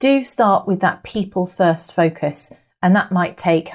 Do 0.00 0.20
start 0.22 0.66
with 0.66 0.80
that 0.80 1.04
people 1.04 1.46
first 1.46 1.94
focus, 1.94 2.52
and 2.82 2.96
that 2.96 3.12
might 3.12 3.38
take 3.38 3.70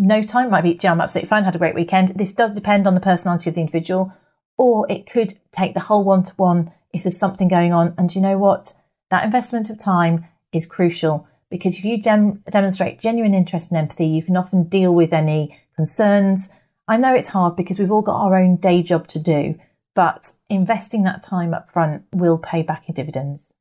no 0.00 0.22
time. 0.22 0.50
Might 0.50 0.62
be, 0.62 0.78
I'm 0.86 1.00
absolutely 1.00 1.28
fine, 1.28 1.44
had 1.44 1.54
a 1.54 1.58
great 1.58 1.74
weekend. 1.74 2.08
This 2.10 2.32
does 2.32 2.52
depend 2.52 2.86
on 2.86 2.94
the 2.94 3.00
personality 3.00 3.50
of 3.50 3.54
the 3.54 3.60
individual, 3.60 4.12
or 4.56 4.86
it 4.90 5.10
could 5.10 5.34
take 5.52 5.74
the 5.74 5.80
whole 5.80 6.04
one 6.04 6.22
to 6.24 6.34
one 6.34 6.72
if 6.92 7.04
there's 7.04 7.18
something 7.18 7.48
going 7.48 7.72
on. 7.72 7.94
And 7.96 8.14
you 8.14 8.20
know 8.20 8.38
what? 8.38 8.74
That 9.10 9.24
investment 9.24 9.70
of 9.70 9.78
time 9.78 10.26
is 10.52 10.66
crucial 10.66 11.26
because 11.50 11.78
if 11.78 11.84
you 11.84 12.00
dem- 12.00 12.42
demonstrate 12.50 13.00
genuine 13.00 13.34
interest 13.34 13.70
and 13.70 13.78
empathy, 13.78 14.06
you 14.06 14.22
can 14.22 14.36
often 14.36 14.64
deal 14.64 14.94
with 14.94 15.12
any 15.12 15.58
concerns 15.76 16.50
I 16.90 16.96
know 16.96 17.14
it's 17.14 17.28
hard 17.28 17.54
because 17.54 17.78
we've 17.78 17.92
all 17.92 18.02
got 18.02 18.20
our 18.20 18.34
own 18.34 18.56
day 18.56 18.82
job 18.82 19.06
to 19.08 19.20
do, 19.20 19.54
but 19.94 20.32
investing 20.48 21.04
that 21.04 21.22
time 21.22 21.54
up 21.54 21.70
front 21.70 22.02
will 22.12 22.36
pay 22.36 22.62
back 22.62 22.88
in 22.88 22.96
dividends. 22.96 23.54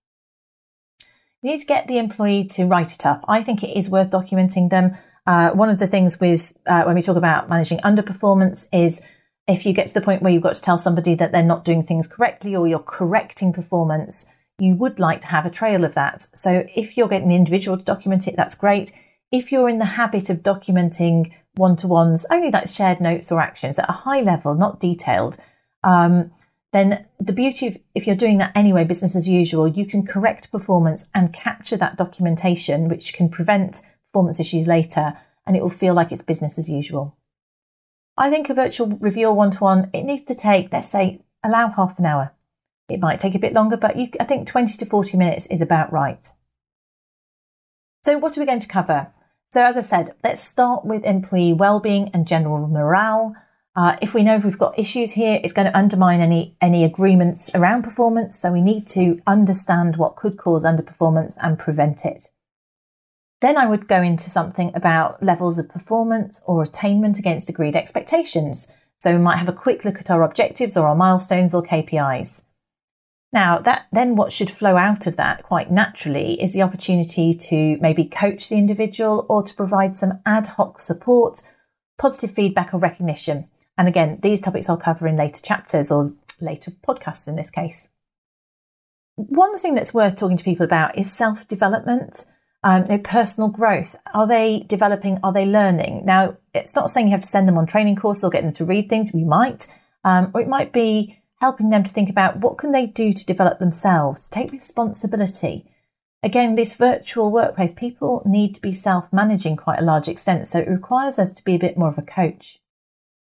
You 1.44 1.52
need 1.52 1.60
to 1.60 1.66
get 1.68 1.88
the 1.88 2.00
employee 2.00 2.46
to 2.46 2.66
write 2.66 2.92
it 2.92 3.06
up. 3.06 3.24
I 3.28 3.44
think 3.44 3.64
it 3.64 3.78
is 3.78 3.88
worth 3.88 4.10
documenting 4.10 4.72
them. 4.72 4.98
Uh, 5.30 5.52
one 5.52 5.70
of 5.70 5.78
the 5.78 5.86
things 5.86 6.20
with 6.20 6.58
uh, 6.66 6.82
when 6.86 6.96
we 6.96 7.04
talk 7.04 7.16
about 7.16 7.48
managing 7.48 7.78
underperformance 7.82 8.68
is 8.74 9.00
if 9.48 9.64
you 9.64 9.74
get 9.74 9.88
to 9.88 9.94
the 9.94 10.02
point 10.02 10.24
where 10.24 10.34
you've 10.34 10.42
got 10.42 10.56
to 10.56 10.62
tell 10.62 10.76
somebody 10.76 11.14
that 11.14 11.32
they're 11.32 11.44
not 11.44 11.64
doing 11.64 11.84
things 11.84 12.08
correctly 12.08 12.56
or 12.56 12.68
you're 12.68 12.80
correcting 12.80 13.54
performance, 13.54 14.26
you 14.58 14.74
would 14.76 14.98
like 14.98 15.22
to 15.22 15.28
have 15.28 15.46
a 15.46 15.52
trail 15.52 15.84
of 15.84 15.94
that. 15.94 16.26
So 16.34 16.66
if 16.76 16.98
you're 16.98 17.08
getting 17.08 17.28
an 17.28 17.38
individual 17.38 17.78
to 17.78 17.86
document 17.86 18.28
it, 18.28 18.36
that's 18.36 18.56
great. 18.56 18.92
If 19.32 19.52
you're 19.52 19.70
in 19.70 19.78
the 19.78 19.86
habit 19.86 20.32
of 20.32 20.38
documenting 20.42 21.32
one 21.54 21.76
to 21.76 21.88
ones, 21.88 22.26
only 22.32 22.50
like 22.50 22.68
shared 22.68 23.00
notes 23.00 23.32
or 23.32 23.40
actions 23.40 23.78
at 23.78 23.88
a 23.88 23.94
high 23.94 24.22
level, 24.22 24.56
not 24.56 24.80
detailed, 24.80 25.38
um, 25.84 26.32
then 26.74 27.06
the 27.20 27.34
beauty 27.34 27.68
of 27.68 27.78
if 27.94 28.08
you're 28.08 28.16
doing 28.16 28.40
that 28.40 28.54
anyway, 28.56 28.84
business 28.84 29.16
as 29.16 29.30
usual, 29.30 29.68
you 29.68 29.86
can 29.86 30.08
correct 30.08 30.52
performance 30.52 31.06
and 31.14 31.32
capture 31.34 31.78
that 31.78 32.00
documentation, 32.00 32.90
which 32.90 33.14
can 33.14 33.30
prevent 33.30 33.84
performance 34.12 34.40
issues 34.40 34.68
later, 34.68 35.18
and 35.46 35.56
it 35.56 35.62
will 35.62 35.70
feel 35.70 35.94
like 35.94 36.12
it's 36.12 36.22
business 36.22 36.58
as 36.58 36.70
usual. 36.70 37.18
I 38.18 38.30
think 38.30 38.50
a 38.50 38.54
virtual 38.54 38.88
review 38.88 39.28
or 39.28 39.34
one 39.34 39.52
to 39.52 39.64
one, 39.64 39.90
it 39.94 40.04
needs 40.04 40.24
to 40.26 40.36
take, 40.36 40.74
let's 40.74 40.90
say, 40.90 41.22
allow 41.44 41.70
half 41.70 41.98
an 42.00 42.06
hour. 42.06 42.34
It 42.90 43.00
might 43.00 43.20
take 43.20 43.36
a 43.36 43.40
bit 43.40 43.54
longer, 43.54 43.78
but 43.78 43.98
you, 43.98 44.10
I 44.20 44.26
think 44.26 44.48
20 44.48 44.78
to 44.78 44.86
40 44.86 45.18
minutes 45.18 45.48
is 45.48 45.62
about 45.62 45.94
right. 45.94 46.26
So, 48.04 48.18
what 48.18 48.38
are 48.38 48.42
we 48.42 48.46
going 48.46 48.60
to 48.60 48.68
cover? 48.68 49.12
So, 49.52 49.64
as 49.64 49.78
I've 49.78 49.86
said, 49.86 50.16
let's 50.24 50.44
start 50.44 50.86
with 50.86 51.06
employee 51.06 51.54
well-being 51.54 52.10
and 52.14 52.28
general 52.28 52.68
morale. 52.68 53.36
Uh, 53.76 53.96
if 54.02 54.14
we 54.14 54.24
know 54.24 54.38
we've 54.38 54.58
got 54.58 54.78
issues 54.78 55.14
here, 55.14 55.40
it's 55.44 55.54
going 55.54 55.68
to 55.68 55.78
undermine 55.78 56.20
any 56.20 56.58
any 56.60 56.84
agreements 56.84 57.50
around 57.54 57.84
performance. 57.84 58.38
So 58.38 58.52
we 58.52 58.62
need 58.62 58.88
to 58.88 59.22
understand 59.26 59.96
what 59.96 60.16
could 60.16 60.38
cause 60.38 60.66
underperformance 60.66 61.38
and 61.42 61.58
prevent 61.58 62.04
it. 62.04 62.30
Then 63.42 63.58
I 63.58 63.66
would 63.66 63.88
go 63.88 64.02
into 64.02 64.30
something 64.30 64.72
about 64.76 65.24
levels 65.24 65.58
of 65.58 65.70
performance 65.70 66.42
or 66.46 66.62
attainment 66.62 67.20
against 67.20 67.50
agreed 67.50 67.76
expectations. 67.76 68.68
So 68.98 69.14
we 69.14 69.18
might 69.18 69.38
have 69.38 69.48
a 69.48 69.54
quick 69.54 69.86
look 69.86 70.00
at 70.00 70.12
our 70.12 70.24
objectives 70.24 70.76
or 70.76 70.88
our 70.88 70.96
milestones 70.96 71.54
or 71.54 71.64
KPIs. 71.64 72.44
Now, 73.32 73.60
that 73.60 73.88
then 73.92 74.16
what 74.16 74.34
should 74.34 74.50
flow 74.50 74.76
out 74.76 75.06
of 75.06 75.16
that 75.18 75.44
quite 75.44 75.72
naturally 75.72 76.42
is 76.42 76.54
the 76.54 76.64
opportunity 76.64 77.32
to 77.32 77.78
maybe 77.80 78.04
coach 78.04 78.50
the 78.50 78.58
individual 78.58 79.26
or 79.30 79.44
to 79.44 79.54
provide 79.54 79.96
some 79.96 80.20
ad 80.26 80.48
hoc 80.48 80.80
support, 80.80 81.42
positive 81.98 82.32
feedback 82.32 82.74
or 82.74 82.80
recognition. 82.80 83.48
And 83.78 83.88
again, 83.88 84.20
these 84.22 84.42
topics 84.42 84.68
I'll 84.68 84.78
cover 84.78 85.08
in 85.08 85.16
later 85.16 85.42
chapters 85.42 85.92
or 85.92 86.14
later 86.42 86.72
podcasts 86.72 87.28
in 87.28 87.36
this 87.36 87.52
case. 87.52 87.90
One 89.16 89.58
thing 89.58 89.76
that's 89.76 89.94
worth 89.94 90.16
talking 90.16 90.38
to 90.38 90.44
people 90.44 90.66
about 90.66 90.98
is 90.98 91.12
self 91.12 91.48
development, 91.48 92.26
um, 92.64 92.84
you 92.84 92.90
know, 92.90 92.98
personal 93.00 93.50
growth. 93.50 93.96
Are 94.14 94.28
they 94.28 94.66
developing? 94.68 95.20
Are 95.24 95.34
they 95.34 95.46
learning? 95.46 96.06
Now, 96.06 96.38
it's 96.54 96.76
not 96.76 96.90
saying 96.90 97.08
you 97.08 97.12
have 97.12 97.22
to 97.22 97.28
send 97.28 97.48
them 97.48 97.58
on 97.58 97.66
training 97.66 97.96
course 97.96 98.24
or 98.24 98.30
get 98.30 98.44
them 98.44 98.54
to 98.54 98.66
read 98.66 98.90
things. 98.90 99.14
We 99.14 99.24
might, 99.24 99.68
um, 100.04 100.32
or 100.34 100.42
it 100.42 100.48
might 100.48 100.74
be 100.74 101.22
helping 101.40 101.70
them 101.70 101.84
to 101.86 101.94
think 101.94 102.10
about 102.10 102.38
what 102.38 102.58
can 102.58 102.72
they 102.72 102.86
do 102.86 103.14
to 103.14 103.26
develop 103.26 103.60
themselves, 103.60 104.26
to 104.26 104.30
take 104.30 104.52
responsibility. 104.52 105.66
Again, 106.22 106.56
this 106.56 106.74
virtual 106.74 107.32
workplace, 107.32 107.72
people 107.72 108.22
need 108.26 108.54
to 108.56 108.62
be 108.62 108.74
self-managing 108.74 109.56
quite 109.56 109.80
a 109.80 109.86
large 109.86 110.10
extent, 110.10 110.48
so 110.48 110.60
it 110.60 110.68
requires 110.68 111.18
us 111.18 111.32
to 111.32 111.44
be 111.46 111.56
a 111.56 111.60
bit 111.60 111.78
more 111.78 111.88
of 111.88 111.98
a 111.98 112.02
coach. 112.02 112.60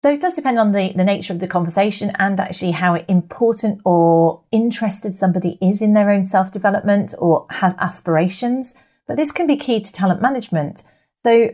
So 0.04 0.12
it 0.12 0.22
does 0.22 0.36
depend 0.36 0.60
on 0.60 0.72
the, 0.72 0.94
the 0.94 1.04
nature 1.04 1.34
of 1.34 1.40
the 1.40 1.48
conversation 1.48 2.12
and 2.20 2.40
actually 2.40 2.74
how 2.74 2.94
important 2.94 3.82
or 3.86 4.44
interested 4.52 5.16
somebody 5.16 5.58
is 5.60 5.82
in 5.82 5.96
their 5.96 6.12
own 6.12 6.26
self-development 6.26 7.16
or 7.18 7.48
has 7.50 7.74
aspirations. 7.80 8.76
But 9.08 9.18
this 9.18 9.32
can 9.32 9.48
be 9.48 9.58
key 9.58 9.80
to 9.82 9.94
talent 9.94 10.22
management. 10.22 10.84
So 11.24 11.52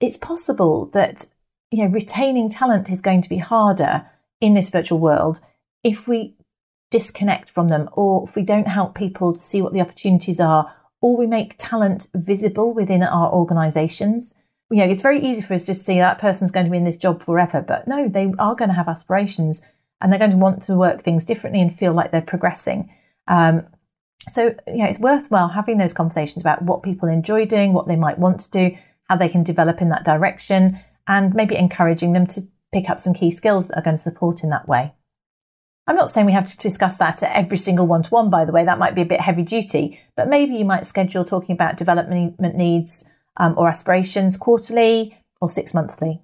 it's 0.00 0.16
possible 0.16 0.86
that 0.94 1.26
you 1.70 1.84
know 1.84 1.90
retaining 1.90 2.50
talent 2.50 2.90
is 2.90 3.00
going 3.00 3.22
to 3.22 3.28
be 3.28 3.38
harder 3.38 4.06
in 4.40 4.54
this 4.54 4.70
virtual 4.70 4.98
world 4.98 5.40
if 5.82 6.08
we 6.08 6.34
disconnect 6.90 7.50
from 7.50 7.68
them 7.68 7.88
or 7.92 8.24
if 8.26 8.34
we 8.34 8.42
don't 8.42 8.68
help 8.68 8.94
people 8.94 9.34
to 9.34 9.38
see 9.38 9.60
what 9.60 9.72
the 9.72 9.80
opportunities 9.80 10.40
are 10.40 10.74
or 11.00 11.16
we 11.16 11.26
make 11.26 11.54
talent 11.58 12.08
visible 12.14 12.72
within 12.72 13.02
our 13.02 13.30
organizations 13.32 14.34
you 14.70 14.78
know 14.78 14.90
it's 14.90 15.02
very 15.02 15.22
easy 15.22 15.42
for 15.42 15.54
us 15.54 15.66
to 15.66 15.74
see 15.74 15.98
that 15.98 16.18
person's 16.18 16.50
going 16.50 16.64
to 16.64 16.70
be 16.70 16.78
in 16.78 16.84
this 16.84 16.96
job 16.96 17.22
forever 17.22 17.60
but 17.60 17.86
no 17.86 18.08
they 18.08 18.32
are 18.38 18.54
going 18.54 18.70
to 18.70 18.74
have 18.74 18.88
aspirations 18.88 19.60
and 20.00 20.10
they're 20.12 20.18
going 20.18 20.30
to 20.30 20.36
want 20.36 20.62
to 20.62 20.76
work 20.76 21.02
things 21.02 21.24
differently 21.24 21.60
and 21.60 21.76
feel 21.76 21.92
like 21.92 22.10
they're 22.10 22.22
progressing 22.22 22.90
um, 23.26 23.66
so 24.28 24.54
yeah 24.66 24.86
it's 24.86 24.98
worthwhile 24.98 25.48
having 25.48 25.78
those 25.78 25.94
conversations 25.94 26.42
about 26.42 26.62
what 26.62 26.82
people 26.82 27.08
enjoy 27.08 27.44
doing 27.44 27.72
what 27.72 27.88
they 27.88 27.96
might 27.96 28.18
want 28.18 28.40
to 28.40 28.50
do 28.50 28.76
how 29.08 29.16
they 29.16 29.28
can 29.28 29.42
develop 29.42 29.80
in 29.80 29.88
that 29.88 30.04
direction 30.04 30.78
and 31.06 31.34
maybe 31.34 31.56
encouraging 31.56 32.12
them 32.12 32.26
to 32.26 32.42
pick 32.72 32.90
up 32.90 32.98
some 32.98 33.14
key 33.14 33.30
skills 33.30 33.68
that 33.68 33.78
are 33.78 33.82
going 33.82 33.96
to 33.96 34.02
support 34.02 34.42
in 34.42 34.50
that 34.50 34.68
way 34.68 34.92
I'm 35.88 35.96
not 35.96 36.10
saying 36.10 36.26
we 36.26 36.32
have 36.32 36.46
to 36.46 36.56
discuss 36.58 36.98
that 36.98 37.22
at 37.22 37.34
every 37.34 37.56
single 37.56 37.86
one 37.86 38.02
to 38.02 38.10
one, 38.10 38.28
by 38.28 38.44
the 38.44 38.52
way, 38.52 38.62
that 38.62 38.78
might 38.78 38.94
be 38.94 39.00
a 39.00 39.06
bit 39.06 39.22
heavy 39.22 39.42
duty, 39.42 39.98
but 40.16 40.28
maybe 40.28 40.54
you 40.54 40.66
might 40.66 40.84
schedule 40.84 41.24
talking 41.24 41.54
about 41.54 41.78
development 41.78 42.38
needs 42.54 43.06
um, 43.38 43.54
or 43.56 43.70
aspirations 43.70 44.36
quarterly 44.36 45.16
or 45.40 45.48
six 45.48 45.72
monthly. 45.72 46.20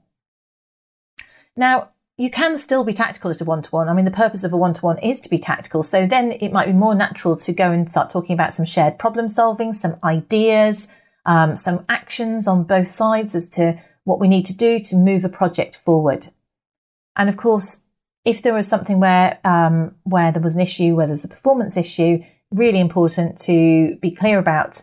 Now, 1.57 1.91
you 2.17 2.31
can 2.31 2.57
still 2.59 2.85
be 2.85 2.93
tactical 2.93 3.31
at 3.31 3.41
a 3.41 3.45
one 3.45 3.63
to 3.63 3.71
one. 3.71 3.89
I 3.89 3.93
mean, 3.93 4.05
the 4.05 4.11
purpose 4.11 4.45
of 4.45 4.53
a 4.53 4.57
one 4.57 4.73
to 4.75 4.83
one 4.83 4.99
is 4.99 5.19
to 5.21 5.29
be 5.29 5.39
tactical. 5.39 5.83
So 5.83 6.07
then 6.07 6.33
it 6.33 6.53
might 6.53 6.67
be 6.67 6.73
more 6.73 6.95
natural 6.95 7.37
to 7.37 7.53
go 7.53 7.73
and 7.73 7.91
start 7.91 8.11
talking 8.11 8.35
about 8.35 8.53
some 8.53 8.65
shared 8.65 8.99
problem 8.99 9.29
solving, 9.29 9.73
some 9.73 9.97
ideas, 10.05 10.87
um, 11.27 11.57
some 11.57 11.85
actions 11.89 12.47
on 12.47 12.65
both 12.65 12.87
sides 12.87 13.35
as 13.35 13.49
to 13.51 13.81
what 14.05 14.21
we 14.21 14.29
need 14.29 14.47
to 14.47 14.57
do 14.57 14.79
to 14.79 14.97
move 14.97 15.25
a 15.25 15.29
project 15.29 15.75
forward. 15.75 16.29
And 17.17 17.29
of 17.29 17.37
course, 17.37 17.83
if 18.25 18.43
there 18.43 18.55
was 18.55 18.69
something 18.69 19.01
where 19.01 19.39
um, 19.45 19.97
where 20.05 20.31
there 20.31 20.43
was 20.43 20.55
an 20.55 20.61
issue, 20.61 20.95
where 20.95 21.07
there's 21.07 21.25
a 21.25 21.29
performance 21.29 21.77
issue, 21.77 22.23
really 22.51 22.81
important 22.81 23.41
to 23.41 23.97
be 23.97 24.13
clear 24.13 24.39
about 24.39 24.83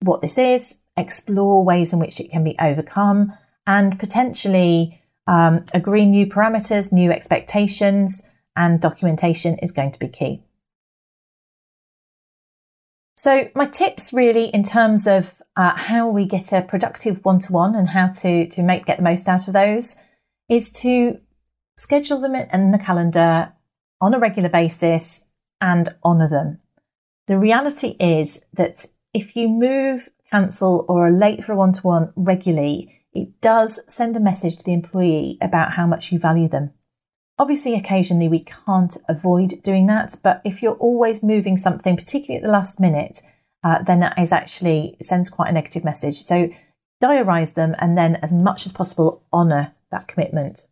what 0.00 0.20
this 0.20 0.36
is, 0.36 0.76
explore 0.96 1.64
ways 1.64 1.92
in 1.92 2.00
which 2.00 2.18
it 2.18 2.30
can 2.30 2.42
be 2.42 2.56
overcome, 2.58 3.32
and 3.66 3.98
potentially 3.98 5.01
um, 5.26 5.64
agree 5.72 6.04
new 6.04 6.26
parameters, 6.26 6.92
new 6.92 7.10
expectations, 7.10 8.24
and 8.56 8.80
documentation 8.80 9.58
is 9.58 9.72
going 9.72 9.92
to 9.92 9.98
be 9.98 10.08
key. 10.08 10.42
So, 13.16 13.50
my 13.54 13.66
tips 13.66 14.12
really 14.12 14.46
in 14.46 14.64
terms 14.64 15.06
of 15.06 15.40
uh, 15.56 15.76
how 15.76 16.08
we 16.08 16.26
get 16.26 16.52
a 16.52 16.62
productive 16.62 17.24
one 17.24 17.38
to 17.40 17.52
one 17.52 17.74
and 17.74 17.90
how 17.90 18.08
to, 18.08 18.48
to 18.48 18.62
make 18.62 18.86
get 18.86 18.96
the 18.96 19.04
most 19.04 19.28
out 19.28 19.46
of 19.46 19.54
those 19.54 19.96
is 20.48 20.72
to 20.72 21.20
schedule 21.76 22.18
them 22.18 22.34
in 22.34 22.72
the 22.72 22.78
calendar 22.78 23.52
on 24.00 24.14
a 24.14 24.18
regular 24.18 24.48
basis 24.48 25.24
and 25.60 25.94
honour 26.04 26.28
them. 26.28 26.60
The 27.28 27.38
reality 27.38 27.96
is 28.00 28.44
that 28.54 28.86
if 29.14 29.36
you 29.36 29.48
move, 29.48 30.08
cancel, 30.30 30.84
or 30.88 31.06
are 31.06 31.12
late 31.12 31.44
for 31.44 31.52
a 31.52 31.56
one 31.56 31.72
to 31.74 31.80
one 31.82 32.12
regularly, 32.16 33.01
it 33.12 33.40
does 33.40 33.80
send 33.86 34.16
a 34.16 34.20
message 34.20 34.56
to 34.58 34.64
the 34.64 34.72
employee 34.72 35.38
about 35.40 35.72
how 35.72 35.86
much 35.86 36.12
you 36.12 36.18
value 36.18 36.48
them. 36.48 36.72
Obviously, 37.38 37.74
occasionally 37.74 38.28
we 38.28 38.40
can't 38.40 38.96
avoid 39.08 39.62
doing 39.62 39.86
that, 39.86 40.16
but 40.22 40.40
if 40.44 40.62
you're 40.62 40.74
always 40.74 41.22
moving 41.22 41.56
something, 41.56 41.96
particularly 41.96 42.42
at 42.42 42.46
the 42.46 42.52
last 42.52 42.78
minute, 42.78 43.20
uh, 43.64 43.82
then 43.82 44.00
that 44.00 44.18
is 44.18 44.32
actually 44.32 44.96
sends 45.00 45.30
quite 45.30 45.48
a 45.48 45.52
negative 45.52 45.84
message. 45.84 46.16
So 46.16 46.50
diarise 47.02 47.54
them 47.54 47.74
and 47.78 47.96
then, 47.96 48.16
as 48.16 48.32
much 48.32 48.66
as 48.66 48.72
possible, 48.72 49.24
honour 49.32 49.74
that 49.90 50.08
commitment. 50.08 50.66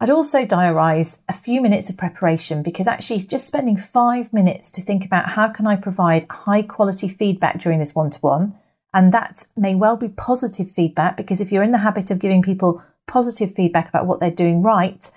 I'd 0.00 0.10
also 0.10 0.44
diarise 0.44 1.18
a 1.28 1.32
few 1.32 1.60
minutes 1.60 1.90
of 1.90 1.96
preparation 1.96 2.62
because 2.62 2.86
actually 2.86 3.18
just 3.20 3.46
spending 3.46 3.76
five 3.76 4.32
minutes 4.32 4.70
to 4.70 4.80
think 4.80 5.04
about 5.04 5.30
how 5.30 5.48
can 5.48 5.66
I 5.66 5.74
provide 5.74 6.26
high 6.30 6.62
quality 6.62 7.08
feedback 7.08 7.60
during 7.60 7.80
this 7.80 7.96
one 7.96 8.10
to 8.10 8.20
one. 8.20 8.54
And 8.94 9.12
that 9.12 9.46
may 9.56 9.74
well 9.74 9.96
be 9.96 10.08
positive 10.08 10.70
feedback 10.70 11.16
because 11.16 11.40
if 11.40 11.52
you're 11.52 11.62
in 11.62 11.72
the 11.72 11.78
habit 11.78 12.10
of 12.10 12.18
giving 12.18 12.42
people 12.42 12.82
positive 13.06 13.54
feedback 13.54 13.88
about 13.88 14.06
what 14.06 14.20
they're 14.20 14.30
doing 14.30 14.62
right, 14.62 15.10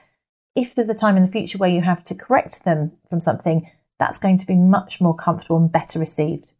if 0.56 0.76
there's 0.76 0.90
a 0.90 0.94
time 0.94 1.16
in 1.16 1.24
the 1.24 1.32
future 1.32 1.58
where 1.58 1.70
you 1.70 1.82
have 1.82 2.04
to 2.06 2.16
correct 2.16 2.66
them 2.66 2.92
from 3.10 3.20
something, 3.20 3.70
that's 3.98 4.18
going 4.18 4.38
to 4.38 4.48
be 4.48 4.56
much 4.56 5.00
more 5.00 5.16
comfortable 5.16 5.58
and 5.58 5.72
better 5.72 6.00
received. 6.00 6.52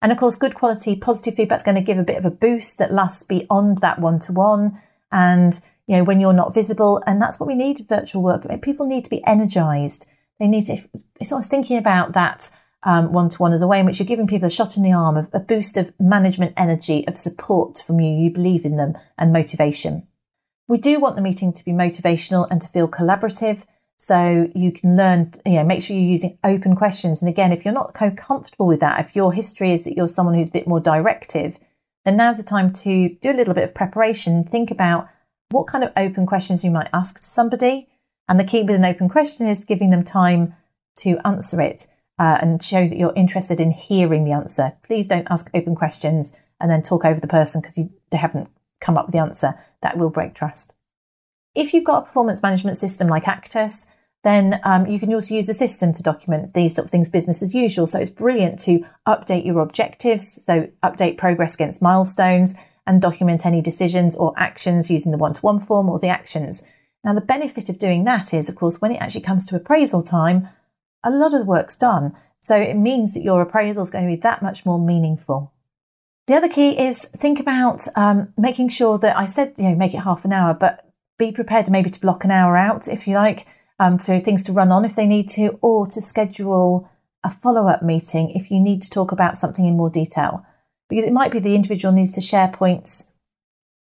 And 0.00 0.12
of 0.12 0.18
course, 0.18 0.36
good 0.36 0.54
quality 0.54 0.94
positive 0.94 1.34
feedback 1.34 1.56
is 1.56 1.62
going 1.64 1.74
to 1.74 1.80
give 1.80 1.98
a 1.98 2.04
bit 2.04 2.18
of 2.18 2.24
a 2.24 2.30
boost 2.30 2.78
that 2.78 2.92
lasts 2.92 3.24
beyond 3.24 3.78
that 3.78 3.98
one 3.98 4.20
to 4.20 4.32
one. 4.32 4.80
And, 5.10 5.58
you 5.86 5.96
know, 5.96 6.04
when 6.04 6.20
you're 6.20 6.32
not 6.32 6.54
visible, 6.54 7.02
and 7.06 7.20
that's 7.20 7.40
what 7.40 7.48
we 7.48 7.56
need 7.56 7.80
in 7.80 7.86
virtual 7.86 8.22
work. 8.22 8.46
People 8.62 8.86
need 8.86 9.02
to 9.04 9.10
be 9.10 9.24
energized. 9.26 10.06
They 10.38 10.46
need 10.46 10.66
to, 10.66 10.76
it's 11.18 11.32
always 11.32 11.48
thinking 11.48 11.78
about 11.78 12.12
that 12.12 12.50
one 12.84 13.28
to 13.28 13.38
one 13.38 13.52
as 13.52 13.62
a 13.62 13.66
way 13.66 13.80
in 13.80 13.86
which 13.86 13.98
you're 13.98 14.06
giving 14.06 14.26
people 14.26 14.46
a 14.46 14.50
shot 14.50 14.76
in 14.76 14.82
the 14.82 14.92
arm, 14.92 15.16
of 15.16 15.28
a 15.32 15.40
boost 15.40 15.76
of 15.76 15.92
management 15.98 16.54
energy, 16.56 17.06
of 17.06 17.16
support 17.16 17.78
from 17.78 18.00
you. 18.00 18.10
You 18.10 18.30
believe 18.30 18.64
in 18.64 18.76
them 18.76 18.96
and 19.16 19.32
motivation. 19.32 20.06
We 20.68 20.78
do 20.78 21.00
want 21.00 21.16
the 21.16 21.22
meeting 21.22 21.52
to 21.52 21.64
be 21.64 21.72
motivational 21.72 22.46
and 22.50 22.60
to 22.60 22.68
feel 22.68 22.88
collaborative. 22.88 23.64
So 23.96 24.48
you 24.54 24.70
can 24.70 24.96
learn, 24.96 25.32
you 25.44 25.54
know, 25.54 25.64
make 25.64 25.82
sure 25.82 25.96
you're 25.96 26.04
using 26.04 26.38
open 26.44 26.76
questions. 26.76 27.20
And 27.20 27.28
again, 27.28 27.52
if 27.52 27.64
you're 27.64 27.74
not 27.74 27.94
co 27.94 28.10
comfortable 28.10 28.66
with 28.66 28.80
that, 28.80 29.04
if 29.04 29.16
your 29.16 29.32
history 29.32 29.72
is 29.72 29.84
that 29.84 29.96
you're 29.96 30.06
someone 30.06 30.34
who's 30.34 30.48
a 30.48 30.52
bit 30.52 30.68
more 30.68 30.78
directive, 30.78 31.58
then 32.04 32.16
now's 32.16 32.38
the 32.38 32.44
time 32.44 32.72
to 32.72 33.08
do 33.20 33.30
a 33.30 33.34
little 33.34 33.54
bit 33.54 33.64
of 33.64 33.74
preparation. 33.74 34.44
Think 34.44 34.70
about 34.70 35.08
what 35.50 35.66
kind 35.66 35.82
of 35.82 35.92
open 35.96 36.26
questions 36.26 36.64
you 36.64 36.70
might 36.70 36.90
ask 36.92 37.16
to 37.16 37.24
somebody. 37.24 37.88
And 38.28 38.38
the 38.38 38.44
key 38.44 38.62
with 38.62 38.76
an 38.76 38.84
open 38.84 39.08
question 39.08 39.48
is 39.48 39.64
giving 39.64 39.90
them 39.90 40.04
time 40.04 40.54
to 40.98 41.18
answer 41.24 41.60
it 41.60 41.86
uh, 42.18 42.38
and 42.40 42.62
show 42.62 42.86
that 42.86 42.96
you're 42.96 43.12
interested 43.14 43.60
in 43.60 43.70
hearing 43.70 44.24
the 44.24 44.32
answer. 44.32 44.70
Please 44.82 45.06
don't 45.06 45.26
ask 45.30 45.50
open 45.54 45.74
questions 45.74 46.32
and 46.60 46.70
then 46.70 46.82
talk 46.82 47.04
over 47.04 47.20
the 47.20 47.28
person 47.28 47.60
because 47.60 47.74
they 48.10 48.18
haven't 48.18 48.50
come 48.80 48.96
up 48.96 49.06
with 49.06 49.12
the 49.12 49.20
answer. 49.20 49.58
That 49.82 49.98
will 49.98 50.10
break 50.10 50.34
trust. 50.34 50.74
If 51.54 51.72
you've 51.72 51.84
got 51.84 52.02
a 52.02 52.06
performance 52.06 52.42
management 52.42 52.76
system 52.76 53.08
like 53.08 53.28
Actus, 53.28 53.86
then 54.24 54.60
um, 54.64 54.86
you 54.86 54.98
can 54.98 55.12
also 55.14 55.34
use 55.34 55.46
the 55.46 55.54
system 55.54 55.92
to 55.92 56.02
document 56.02 56.54
these 56.54 56.74
sort 56.74 56.86
of 56.86 56.90
things 56.90 57.08
business 57.08 57.42
as 57.42 57.54
usual. 57.54 57.86
So 57.86 58.00
it's 58.00 58.10
brilliant 58.10 58.58
to 58.60 58.84
update 59.06 59.46
your 59.46 59.60
objectives, 59.60 60.44
so 60.44 60.68
update 60.82 61.16
progress 61.16 61.54
against 61.54 61.80
milestones 61.80 62.56
and 62.86 63.00
document 63.00 63.46
any 63.46 63.60
decisions 63.60 64.16
or 64.16 64.32
actions 64.36 64.90
using 64.90 65.12
the 65.12 65.18
one 65.18 65.34
to 65.34 65.40
one 65.40 65.60
form 65.60 65.88
or 65.88 65.98
the 65.98 66.08
actions. 66.08 66.62
Now, 67.04 67.14
the 67.14 67.20
benefit 67.20 67.68
of 67.68 67.78
doing 67.78 68.04
that 68.04 68.34
is, 68.34 68.48
of 68.48 68.56
course, 68.56 68.80
when 68.80 68.90
it 68.90 69.00
actually 69.00 69.20
comes 69.20 69.46
to 69.46 69.56
appraisal 69.56 70.02
time, 70.02 70.48
a 71.04 71.10
lot 71.10 71.34
of 71.34 71.40
the 71.40 71.46
work's 71.46 71.76
done. 71.76 72.14
So 72.40 72.56
it 72.56 72.74
means 72.74 73.14
that 73.14 73.22
your 73.22 73.42
appraisal 73.42 73.82
is 73.82 73.90
going 73.90 74.04
to 74.04 74.16
be 74.16 74.20
that 74.20 74.42
much 74.42 74.64
more 74.64 74.78
meaningful. 74.78 75.52
The 76.26 76.34
other 76.34 76.48
key 76.48 76.78
is 76.78 77.06
think 77.06 77.40
about 77.40 77.88
um, 77.96 78.32
making 78.36 78.68
sure 78.68 78.98
that 78.98 79.16
I 79.16 79.24
said, 79.24 79.54
you 79.56 79.64
know, 79.64 79.74
make 79.74 79.94
it 79.94 80.00
half 80.00 80.24
an 80.24 80.32
hour, 80.32 80.54
but 80.54 80.84
be 81.18 81.32
prepared 81.32 81.70
maybe 81.70 81.90
to 81.90 82.00
block 82.00 82.24
an 82.24 82.30
hour 82.30 82.56
out 82.56 82.86
if 82.86 83.08
you 83.08 83.14
like 83.14 83.46
um, 83.78 83.98
for 83.98 84.18
things 84.18 84.44
to 84.44 84.52
run 84.52 84.70
on 84.70 84.84
if 84.84 84.94
they 84.94 85.06
need 85.06 85.28
to, 85.30 85.58
or 85.62 85.86
to 85.86 86.00
schedule 86.00 86.88
a 87.24 87.30
follow 87.30 87.66
up 87.66 87.82
meeting 87.82 88.30
if 88.30 88.50
you 88.50 88.60
need 88.60 88.82
to 88.82 88.90
talk 88.90 89.10
about 89.10 89.36
something 89.36 89.64
in 89.64 89.76
more 89.76 89.90
detail. 89.90 90.44
Because 90.88 91.04
it 91.04 91.12
might 91.12 91.32
be 91.32 91.38
the 91.38 91.54
individual 91.54 91.92
needs 91.92 92.12
to 92.12 92.20
share 92.20 92.48
points 92.48 93.10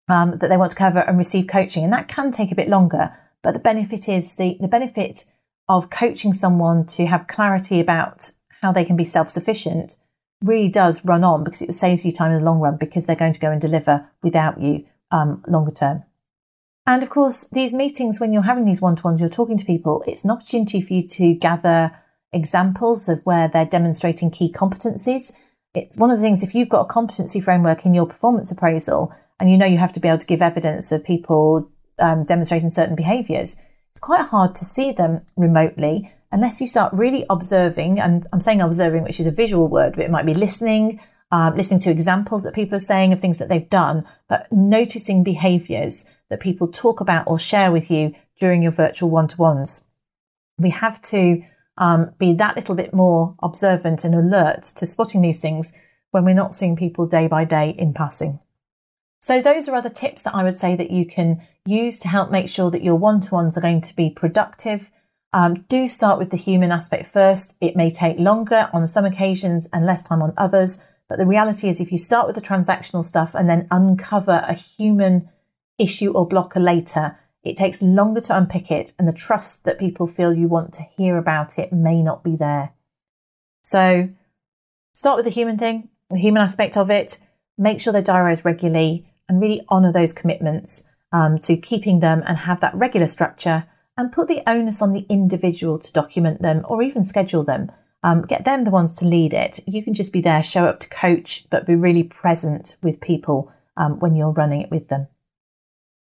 um, 0.08 0.38
that 0.38 0.48
they 0.48 0.56
want 0.56 0.70
to 0.70 0.76
cover 0.76 1.00
and 1.00 1.18
receive 1.18 1.46
coaching, 1.46 1.84
and 1.84 1.92
that 1.92 2.08
can 2.08 2.30
take 2.30 2.52
a 2.52 2.56
bit 2.56 2.68
longer. 2.68 3.16
But 3.42 3.52
the 3.52 3.58
benefit 3.58 4.08
is 4.08 4.36
the, 4.36 4.56
the 4.60 4.68
benefit 4.68 5.24
of 5.68 5.90
coaching 5.90 6.32
someone 6.32 6.86
to 6.86 7.06
have 7.06 7.26
clarity 7.26 7.80
about 7.80 8.30
how 8.60 8.72
they 8.72 8.84
can 8.84 8.96
be 8.96 9.04
self 9.04 9.28
sufficient 9.28 9.96
really 10.42 10.68
does 10.68 11.04
run 11.04 11.24
on 11.24 11.42
because 11.42 11.62
it 11.62 11.72
saves 11.72 12.04
you 12.04 12.12
time 12.12 12.32
in 12.32 12.38
the 12.38 12.44
long 12.44 12.60
run 12.60 12.76
because 12.76 13.06
they're 13.06 13.16
going 13.16 13.32
to 13.32 13.40
go 13.40 13.50
and 13.50 13.60
deliver 13.60 14.08
without 14.22 14.60
you 14.60 14.84
um, 15.10 15.42
longer 15.46 15.70
term. 15.70 16.04
And 16.86 17.02
of 17.02 17.08
course, 17.08 17.48
these 17.50 17.72
meetings, 17.72 18.20
when 18.20 18.32
you're 18.32 18.42
having 18.42 18.66
these 18.66 18.82
one 18.82 18.96
to 18.96 19.02
ones, 19.02 19.20
you're 19.20 19.28
talking 19.28 19.56
to 19.56 19.64
people, 19.64 20.04
it's 20.06 20.24
an 20.24 20.30
opportunity 20.30 20.82
for 20.82 20.92
you 20.92 21.06
to 21.08 21.34
gather 21.34 21.92
examples 22.32 23.08
of 23.08 23.20
where 23.24 23.48
they're 23.48 23.64
demonstrating 23.64 24.30
key 24.30 24.52
competencies. 24.52 25.32
It's 25.74 25.96
one 25.96 26.10
of 26.10 26.18
the 26.18 26.22
things, 26.22 26.42
if 26.42 26.54
you've 26.54 26.68
got 26.68 26.82
a 26.82 26.92
competency 26.92 27.40
framework 27.40 27.86
in 27.86 27.94
your 27.94 28.06
performance 28.06 28.52
appraisal 28.52 29.14
and 29.40 29.50
you 29.50 29.56
know 29.56 29.66
you 29.66 29.78
have 29.78 29.92
to 29.92 30.00
be 30.00 30.08
able 30.08 30.18
to 30.18 30.26
give 30.26 30.42
evidence 30.42 30.92
of 30.92 31.02
people 31.02 31.70
um, 31.98 32.24
demonstrating 32.24 32.70
certain 32.70 32.94
behaviours, 32.94 33.56
it's 33.94 34.00
quite 34.00 34.26
hard 34.26 34.56
to 34.56 34.64
see 34.64 34.90
them 34.90 35.22
remotely 35.36 36.12
unless 36.32 36.60
you 36.60 36.66
start 36.66 36.92
really 36.92 37.24
observing. 37.30 38.00
And 38.00 38.26
I'm 38.32 38.40
saying 38.40 38.60
observing, 38.60 39.04
which 39.04 39.20
is 39.20 39.28
a 39.28 39.30
visual 39.30 39.68
word, 39.68 39.94
but 39.94 40.04
it 40.04 40.10
might 40.10 40.26
be 40.26 40.34
listening, 40.34 41.00
um, 41.30 41.56
listening 41.56 41.78
to 41.80 41.92
examples 41.92 42.42
that 42.42 42.54
people 42.54 42.74
are 42.74 42.80
saying 42.80 43.12
of 43.12 43.20
things 43.20 43.38
that 43.38 43.48
they've 43.48 43.70
done, 43.70 44.04
but 44.28 44.50
noticing 44.50 45.22
behaviours 45.22 46.06
that 46.28 46.40
people 46.40 46.66
talk 46.66 47.00
about 47.00 47.28
or 47.28 47.38
share 47.38 47.70
with 47.70 47.88
you 47.88 48.12
during 48.36 48.62
your 48.62 48.72
virtual 48.72 49.10
one 49.10 49.28
to 49.28 49.36
ones. 49.36 49.84
We 50.58 50.70
have 50.70 51.00
to 51.02 51.44
um, 51.78 52.14
be 52.18 52.34
that 52.34 52.56
little 52.56 52.74
bit 52.74 52.92
more 52.92 53.36
observant 53.40 54.02
and 54.02 54.12
alert 54.12 54.64
to 54.64 54.86
spotting 54.86 55.22
these 55.22 55.38
things 55.38 55.72
when 56.10 56.24
we're 56.24 56.34
not 56.34 56.52
seeing 56.52 56.74
people 56.74 57.06
day 57.06 57.28
by 57.28 57.44
day 57.44 57.70
in 57.78 57.94
passing. 57.94 58.40
So, 59.24 59.40
those 59.40 59.70
are 59.70 59.74
other 59.74 59.88
tips 59.88 60.20
that 60.24 60.34
I 60.34 60.44
would 60.44 60.54
say 60.54 60.76
that 60.76 60.90
you 60.90 61.06
can 61.06 61.40
use 61.64 61.98
to 62.00 62.08
help 62.08 62.30
make 62.30 62.46
sure 62.46 62.70
that 62.70 62.84
your 62.84 62.96
one 62.96 63.20
to 63.20 63.32
ones 63.32 63.56
are 63.56 63.62
going 63.62 63.80
to 63.80 63.96
be 63.96 64.10
productive. 64.10 64.90
Um, 65.32 65.64
do 65.66 65.88
start 65.88 66.18
with 66.18 66.30
the 66.30 66.36
human 66.36 66.70
aspect 66.70 67.06
first. 67.06 67.56
It 67.58 67.74
may 67.74 67.88
take 67.88 68.18
longer 68.18 68.68
on 68.74 68.86
some 68.86 69.06
occasions 69.06 69.66
and 69.72 69.86
less 69.86 70.06
time 70.06 70.20
on 70.20 70.34
others. 70.36 70.78
But 71.08 71.16
the 71.16 71.24
reality 71.24 71.70
is, 71.70 71.80
if 71.80 71.90
you 71.90 71.96
start 71.96 72.26
with 72.26 72.36
the 72.36 72.42
transactional 72.42 73.02
stuff 73.02 73.34
and 73.34 73.48
then 73.48 73.66
uncover 73.70 74.44
a 74.46 74.52
human 74.52 75.30
issue 75.78 76.12
or 76.12 76.28
blocker 76.28 76.60
later, 76.60 77.18
it 77.42 77.56
takes 77.56 77.80
longer 77.80 78.20
to 78.20 78.36
unpick 78.36 78.70
it, 78.70 78.92
and 78.98 79.08
the 79.08 79.12
trust 79.14 79.64
that 79.64 79.78
people 79.78 80.06
feel 80.06 80.34
you 80.34 80.48
want 80.48 80.74
to 80.74 80.82
hear 80.82 81.16
about 81.16 81.58
it 81.58 81.72
may 81.72 82.02
not 82.02 82.24
be 82.24 82.36
there. 82.36 82.74
So, 83.62 84.10
start 84.92 85.16
with 85.16 85.24
the 85.24 85.30
human 85.30 85.56
thing, 85.56 85.88
the 86.10 86.18
human 86.18 86.42
aspect 86.42 86.76
of 86.76 86.90
it, 86.90 87.20
make 87.56 87.80
sure 87.80 87.90
they're 87.90 88.02
diarised 88.02 88.44
regularly, 88.44 89.06
and 89.28 89.40
really 89.40 89.62
honour 89.70 89.92
those 89.92 90.12
commitments 90.12 90.84
um, 91.12 91.38
to 91.38 91.56
keeping 91.56 92.00
them 92.00 92.22
and 92.26 92.38
have 92.38 92.60
that 92.60 92.74
regular 92.74 93.06
structure, 93.06 93.66
and 93.96 94.12
put 94.12 94.28
the 94.28 94.42
onus 94.46 94.82
on 94.82 94.92
the 94.92 95.06
individual 95.08 95.78
to 95.78 95.92
document 95.92 96.42
them 96.42 96.64
or 96.68 96.82
even 96.82 97.04
schedule 97.04 97.44
them. 97.44 97.70
Um, 98.02 98.22
get 98.22 98.44
them 98.44 98.64
the 98.64 98.70
ones 98.70 98.94
to 98.96 99.06
lead 99.06 99.32
it. 99.32 99.60
You 99.66 99.82
can 99.82 99.94
just 99.94 100.12
be 100.12 100.20
there, 100.20 100.42
show 100.42 100.66
up 100.66 100.80
to 100.80 100.88
coach, 100.90 101.46
but 101.48 101.66
be 101.66 101.74
really 101.74 102.02
present 102.02 102.76
with 102.82 103.00
people 103.00 103.50
um, 103.76 103.98
when 103.98 104.14
you're 104.14 104.32
running 104.32 104.60
it 104.60 104.70
with 104.70 104.88
them. 104.88 105.08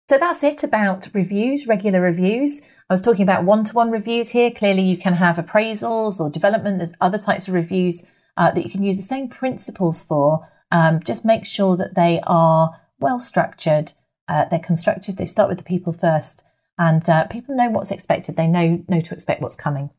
So 0.09 0.17
that's 0.17 0.43
it 0.43 0.63
about 0.63 1.07
reviews, 1.13 1.67
regular 1.67 2.01
reviews. 2.01 2.61
I 2.89 2.93
was 2.93 3.01
talking 3.01 3.23
about 3.23 3.45
one 3.45 3.63
to 3.65 3.73
one 3.73 3.91
reviews 3.91 4.31
here. 4.31 4.51
Clearly, 4.51 4.83
you 4.83 4.97
can 4.97 5.13
have 5.13 5.37
appraisals 5.37 6.19
or 6.19 6.29
development. 6.29 6.79
There's 6.79 6.93
other 7.01 7.17
types 7.17 7.47
of 7.47 7.53
reviews 7.53 8.05
uh, 8.37 8.51
that 8.51 8.63
you 8.63 8.69
can 8.69 8.83
use 8.83 8.97
the 8.97 9.03
same 9.03 9.29
principles 9.29 10.03
for. 10.03 10.49
Um, 10.71 11.01
just 11.01 11.25
make 11.25 11.45
sure 11.45 11.77
that 11.77 11.95
they 11.95 12.19
are 12.27 12.79
well 13.01 13.19
structured, 13.19 13.93
uh, 14.27 14.45
they're 14.45 14.59
constructive, 14.59 15.17
they 15.17 15.25
start 15.25 15.49
with 15.49 15.57
the 15.57 15.63
people 15.63 15.93
first, 15.93 16.43
and 16.77 17.07
uh, 17.09 17.25
people 17.27 17.55
know 17.55 17.69
what's 17.69 17.91
expected. 17.91 18.37
They 18.37 18.47
know, 18.47 18.83
know 18.87 19.01
to 19.01 19.13
expect 19.13 19.41
what's 19.41 19.55
coming. 19.55 19.89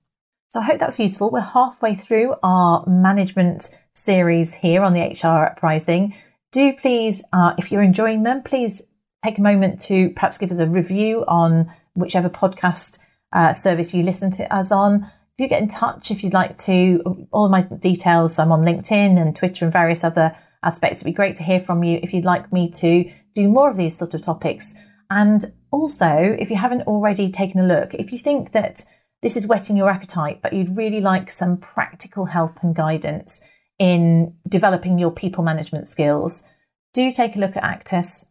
So 0.51 0.61
I 0.61 0.65
hope 0.65 0.81
that 0.81 0.87
was 0.87 1.01
useful. 1.01 1.31
We're 1.31 1.41
halfway 1.41 1.95
through 1.95 2.35
our 2.43 2.85
management 2.87 3.71
series 3.95 4.55
here 4.55 4.83
on 4.83 4.93
the 4.93 5.01
HR 5.01 5.47
Uprising. 5.47 6.15
Do 6.51 6.75
please, 6.75 7.23
uh, 7.33 7.55
if 7.57 7.73
you're 7.73 7.83
enjoying 7.83 8.23
them, 8.23 8.43
please 8.43 8.83
take 9.25 9.39
a 9.39 9.43
moment 9.43 9.81
to 9.83 10.11
perhaps 10.11 10.39
give 10.39 10.51
us 10.51 10.59
a 10.59 10.67
review 10.67 11.25
on 11.27 11.73
whichever 11.95 12.29
podcast 12.29 12.99
uh, 13.33 13.53
service 13.53 13.95
you 13.95 14.03
listen 14.03 14.31
to 14.33 14.55
us 14.55 14.71
on. 14.71 15.11
Do 15.39 15.49
get 15.49 15.63
in 15.63 15.69
touch 15.69 16.11
if 16.11 16.23
you'd 16.23 16.35
like 16.35 16.59
to. 16.59 17.27
All 17.33 17.49
my 17.49 17.63
details, 17.63 18.39
I'm 18.39 18.53
on 18.53 18.61
LinkedIn 18.61 19.19
and 19.19 19.35
Twitter 19.35 19.65
and 19.65 19.73
various 19.73 20.05
other 20.05 20.37
aspects. 20.63 20.99
It'd 20.99 21.07
be 21.07 21.13
great 21.13 21.37
to 21.37 21.43
hear 21.43 21.61
from 21.61 21.85
you 21.85 21.99
if 22.03 22.13
you'd 22.13 22.25
like 22.25 22.53
me 22.53 22.71
to 22.73 23.11
do 23.35 23.49
more 23.49 23.71
of 23.71 23.77
these 23.77 23.97
sort 23.97 24.15
of 24.15 24.23
topics. 24.23 24.75
And 25.11 25.45
also, 25.71 26.37
if 26.39 26.51
you 26.51 26.57
haven't 26.57 26.83
already 26.83 27.31
taken 27.31 27.61
a 27.61 27.67
look, 27.67 27.95
if 27.95 28.13
you 28.13 28.19
think 28.19 28.53
that 28.53 28.85
this 29.23 29.37
is 29.37 29.47
whetting 29.47 29.77
your 29.77 29.91
appetite, 29.91 30.41
but 30.43 30.53
you'd 30.53 30.77
really 30.77 31.01
like 31.01 31.31
some 31.31 31.57
practical 31.57 32.27
help 32.27 32.63
and 32.63 32.75
guidance 32.75 33.41
in 33.79 34.35
developing 34.49 34.99
your 34.99 35.11
people 35.11 35.45
management 35.45 35.89
skills, 35.89 36.45
do 36.93 37.11
take 37.11 37.37
a 37.37 37.39
look 37.39 37.57
at 37.57 37.65
Actus 37.65 38.27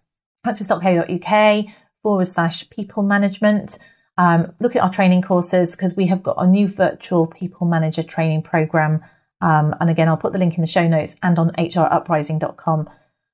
actus.co.uk 0.45 1.65
forward 2.01 2.25
slash 2.25 2.69
people 2.69 3.03
management. 3.03 3.77
Um, 4.17 4.53
look 4.59 4.75
at 4.75 4.81
our 4.81 4.89
training 4.89 5.21
courses 5.21 5.75
because 5.75 5.95
we 5.95 6.07
have 6.07 6.23
got 6.23 6.35
a 6.37 6.47
new 6.47 6.67
virtual 6.67 7.27
people 7.27 7.67
manager 7.67 8.03
training 8.03 8.43
program. 8.43 9.03
Um, 9.41 9.75
and 9.79 9.89
again, 9.89 10.07
I'll 10.07 10.17
put 10.17 10.33
the 10.33 10.39
link 10.39 10.55
in 10.55 10.61
the 10.61 10.67
show 10.67 10.87
notes 10.87 11.15
and 11.23 11.37
on 11.39 11.51
hruprising.com 11.51 12.89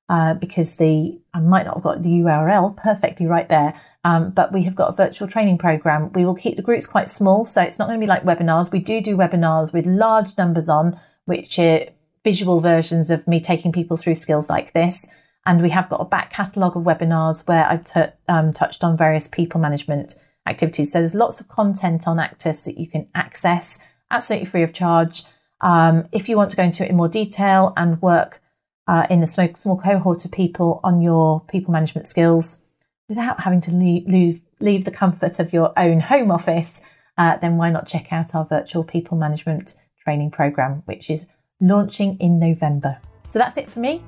uh, 0.08 0.34
because 0.34 0.76
the 0.76 1.20
I 1.34 1.40
might 1.40 1.66
not 1.66 1.74
have 1.74 1.82
got 1.82 2.02
the 2.02 2.08
URL 2.08 2.76
perfectly 2.76 3.26
right 3.26 3.48
there. 3.48 3.78
Um, 4.04 4.30
but 4.30 4.52
we 4.52 4.62
have 4.62 4.74
got 4.74 4.90
a 4.90 4.96
virtual 4.96 5.28
training 5.28 5.58
program. 5.58 6.12
We 6.12 6.24
will 6.24 6.34
keep 6.34 6.56
the 6.56 6.62
groups 6.62 6.86
quite 6.86 7.08
small, 7.08 7.44
so 7.44 7.60
it's 7.60 7.78
not 7.78 7.88
going 7.88 8.00
to 8.00 8.04
be 8.04 8.08
like 8.08 8.22
webinars. 8.22 8.72
We 8.72 8.78
do 8.78 9.00
do 9.02 9.16
webinars 9.16 9.72
with 9.72 9.86
large 9.86 10.36
numbers 10.38 10.68
on, 10.68 10.98
which 11.26 11.58
are 11.58 11.86
visual 12.24 12.60
versions 12.60 13.10
of 13.10 13.26
me 13.28 13.40
taking 13.40 13.72
people 13.72 13.96
through 13.96 14.14
skills 14.14 14.48
like 14.48 14.72
this. 14.72 15.06
And 15.44 15.62
we 15.62 15.70
have 15.70 15.88
got 15.88 16.00
a 16.00 16.04
back 16.04 16.32
catalogue 16.32 16.76
of 16.76 16.84
webinars 16.84 17.46
where 17.46 17.66
I've 17.66 17.84
t- 17.84 18.12
um, 18.28 18.52
touched 18.52 18.84
on 18.84 18.96
various 18.96 19.28
people 19.28 19.60
management 19.60 20.14
activities. 20.46 20.92
So 20.92 21.00
there's 21.00 21.14
lots 21.14 21.40
of 21.40 21.48
content 21.48 22.06
on 22.06 22.18
Actus 22.18 22.62
that 22.62 22.78
you 22.78 22.86
can 22.88 23.08
access 23.14 23.78
absolutely 24.10 24.46
free 24.46 24.62
of 24.62 24.72
charge. 24.72 25.24
Um, 25.60 26.08
if 26.12 26.28
you 26.28 26.36
want 26.36 26.50
to 26.50 26.56
go 26.56 26.62
into 26.62 26.84
it 26.84 26.90
in 26.90 26.96
more 26.96 27.08
detail 27.08 27.72
and 27.76 28.00
work 28.00 28.40
uh, 28.86 29.06
in 29.10 29.22
a 29.22 29.26
small, 29.26 29.48
small 29.54 29.78
cohort 29.78 30.24
of 30.24 30.32
people 30.32 30.80
on 30.82 31.02
your 31.02 31.42
people 31.42 31.72
management 31.72 32.06
skills 32.06 32.62
without 33.08 33.40
having 33.40 33.60
to 33.62 33.70
leave, 33.70 34.40
leave, 34.60 34.84
the 34.84 34.90
comfort 34.90 35.38
of 35.38 35.52
your 35.52 35.72
own 35.78 36.00
home 36.00 36.30
office, 36.30 36.80
uh, 37.16 37.36
then 37.38 37.56
why 37.56 37.70
not 37.70 37.86
check 37.86 38.12
out 38.12 38.34
our 38.34 38.44
virtual 38.44 38.84
people 38.84 39.16
management 39.16 39.74
training 40.02 40.30
program, 40.30 40.82
which 40.86 41.10
is 41.10 41.26
launching 41.60 42.16
in 42.18 42.38
November. 42.38 42.98
So 43.30 43.38
that's 43.38 43.56
it 43.56 43.70
for 43.70 43.80
me. 43.80 44.02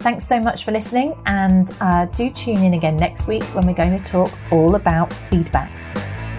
Thanks 0.00 0.26
so 0.26 0.38
much 0.38 0.64
for 0.64 0.72
listening, 0.72 1.18
and 1.24 1.72
uh, 1.80 2.04
do 2.06 2.30
tune 2.30 2.58
in 2.58 2.74
again 2.74 2.96
next 2.96 3.26
week 3.26 3.42
when 3.54 3.66
we're 3.66 3.74
going 3.74 3.98
to 3.98 4.04
talk 4.04 4.30
all 4.52 4.74
about 4.74 5.12
feedback. 5.30 5.72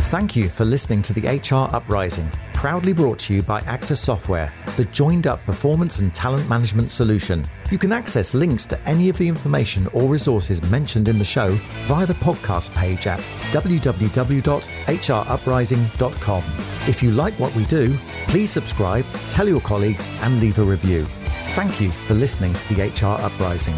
Thank 0.03 0.35
you 0.35 0.47
for 0.47 0.63
listening 0.63 1.01
to 1.03 1.13
the 1.13 1.27
HR 1.27 1.73
Uprising, 1.75 2.29
proudly 2.57 2.91
brought 2.91 3.19
to 3.19 3.33
you 3.35 3.43
by 3.43 3.61
Actus 3.61 3.99
Software, 3.99 4.51
the 4.77 4.85
joined 4.85 5.27
up 5.27 5.45
performance 5.45 5.99
and 5.99 6.11
talent 6.11 6.49
management 6.49 6.89
solution. 6.89 7.47
You 7.69 7.77
can 7.77 7.91
access 7.91 8.33
links 8.33 8.65
to 8.65 8.81
any 8.81 9.09
of 9.09 9.17
the 9.19 9.27
information 9.27 9.85
or 9.93 10.09
resources 10.09 10.59
mentioned 10.63 11.07
in 11.07 11.19
the 11.19 11.23
show 11.23 11.49
via 11.85 12.07
the 12.07 12.15
podcast 12.15 12.73
page 12.73 13.05
at 13.05 13.19
www.hruprising.com. 13.51 16.43
If 16.87 17.03
you 17.03 17.11
like 17.11 17.35
what 17.35 17.53
we 17.53 17.63
do, 17.65 17.95
please 18.27 18.49
subscribe, 18.49 19.05
tell 19.29 19.47
your 19.47 19.61
colleagues, 19.61 20.09
and 20.23 20.39
leave 20.39 20.57
a 20.57 20.63
review. 20.63 21.05
Thank 21.53 21.79
you 21.79 21.91
for 21.91 22.15
listening 22.15 22.55
to 22.55 22.73
the 22.73 22.87
HR 22.87 23.21
Uprising. 23.21 23.75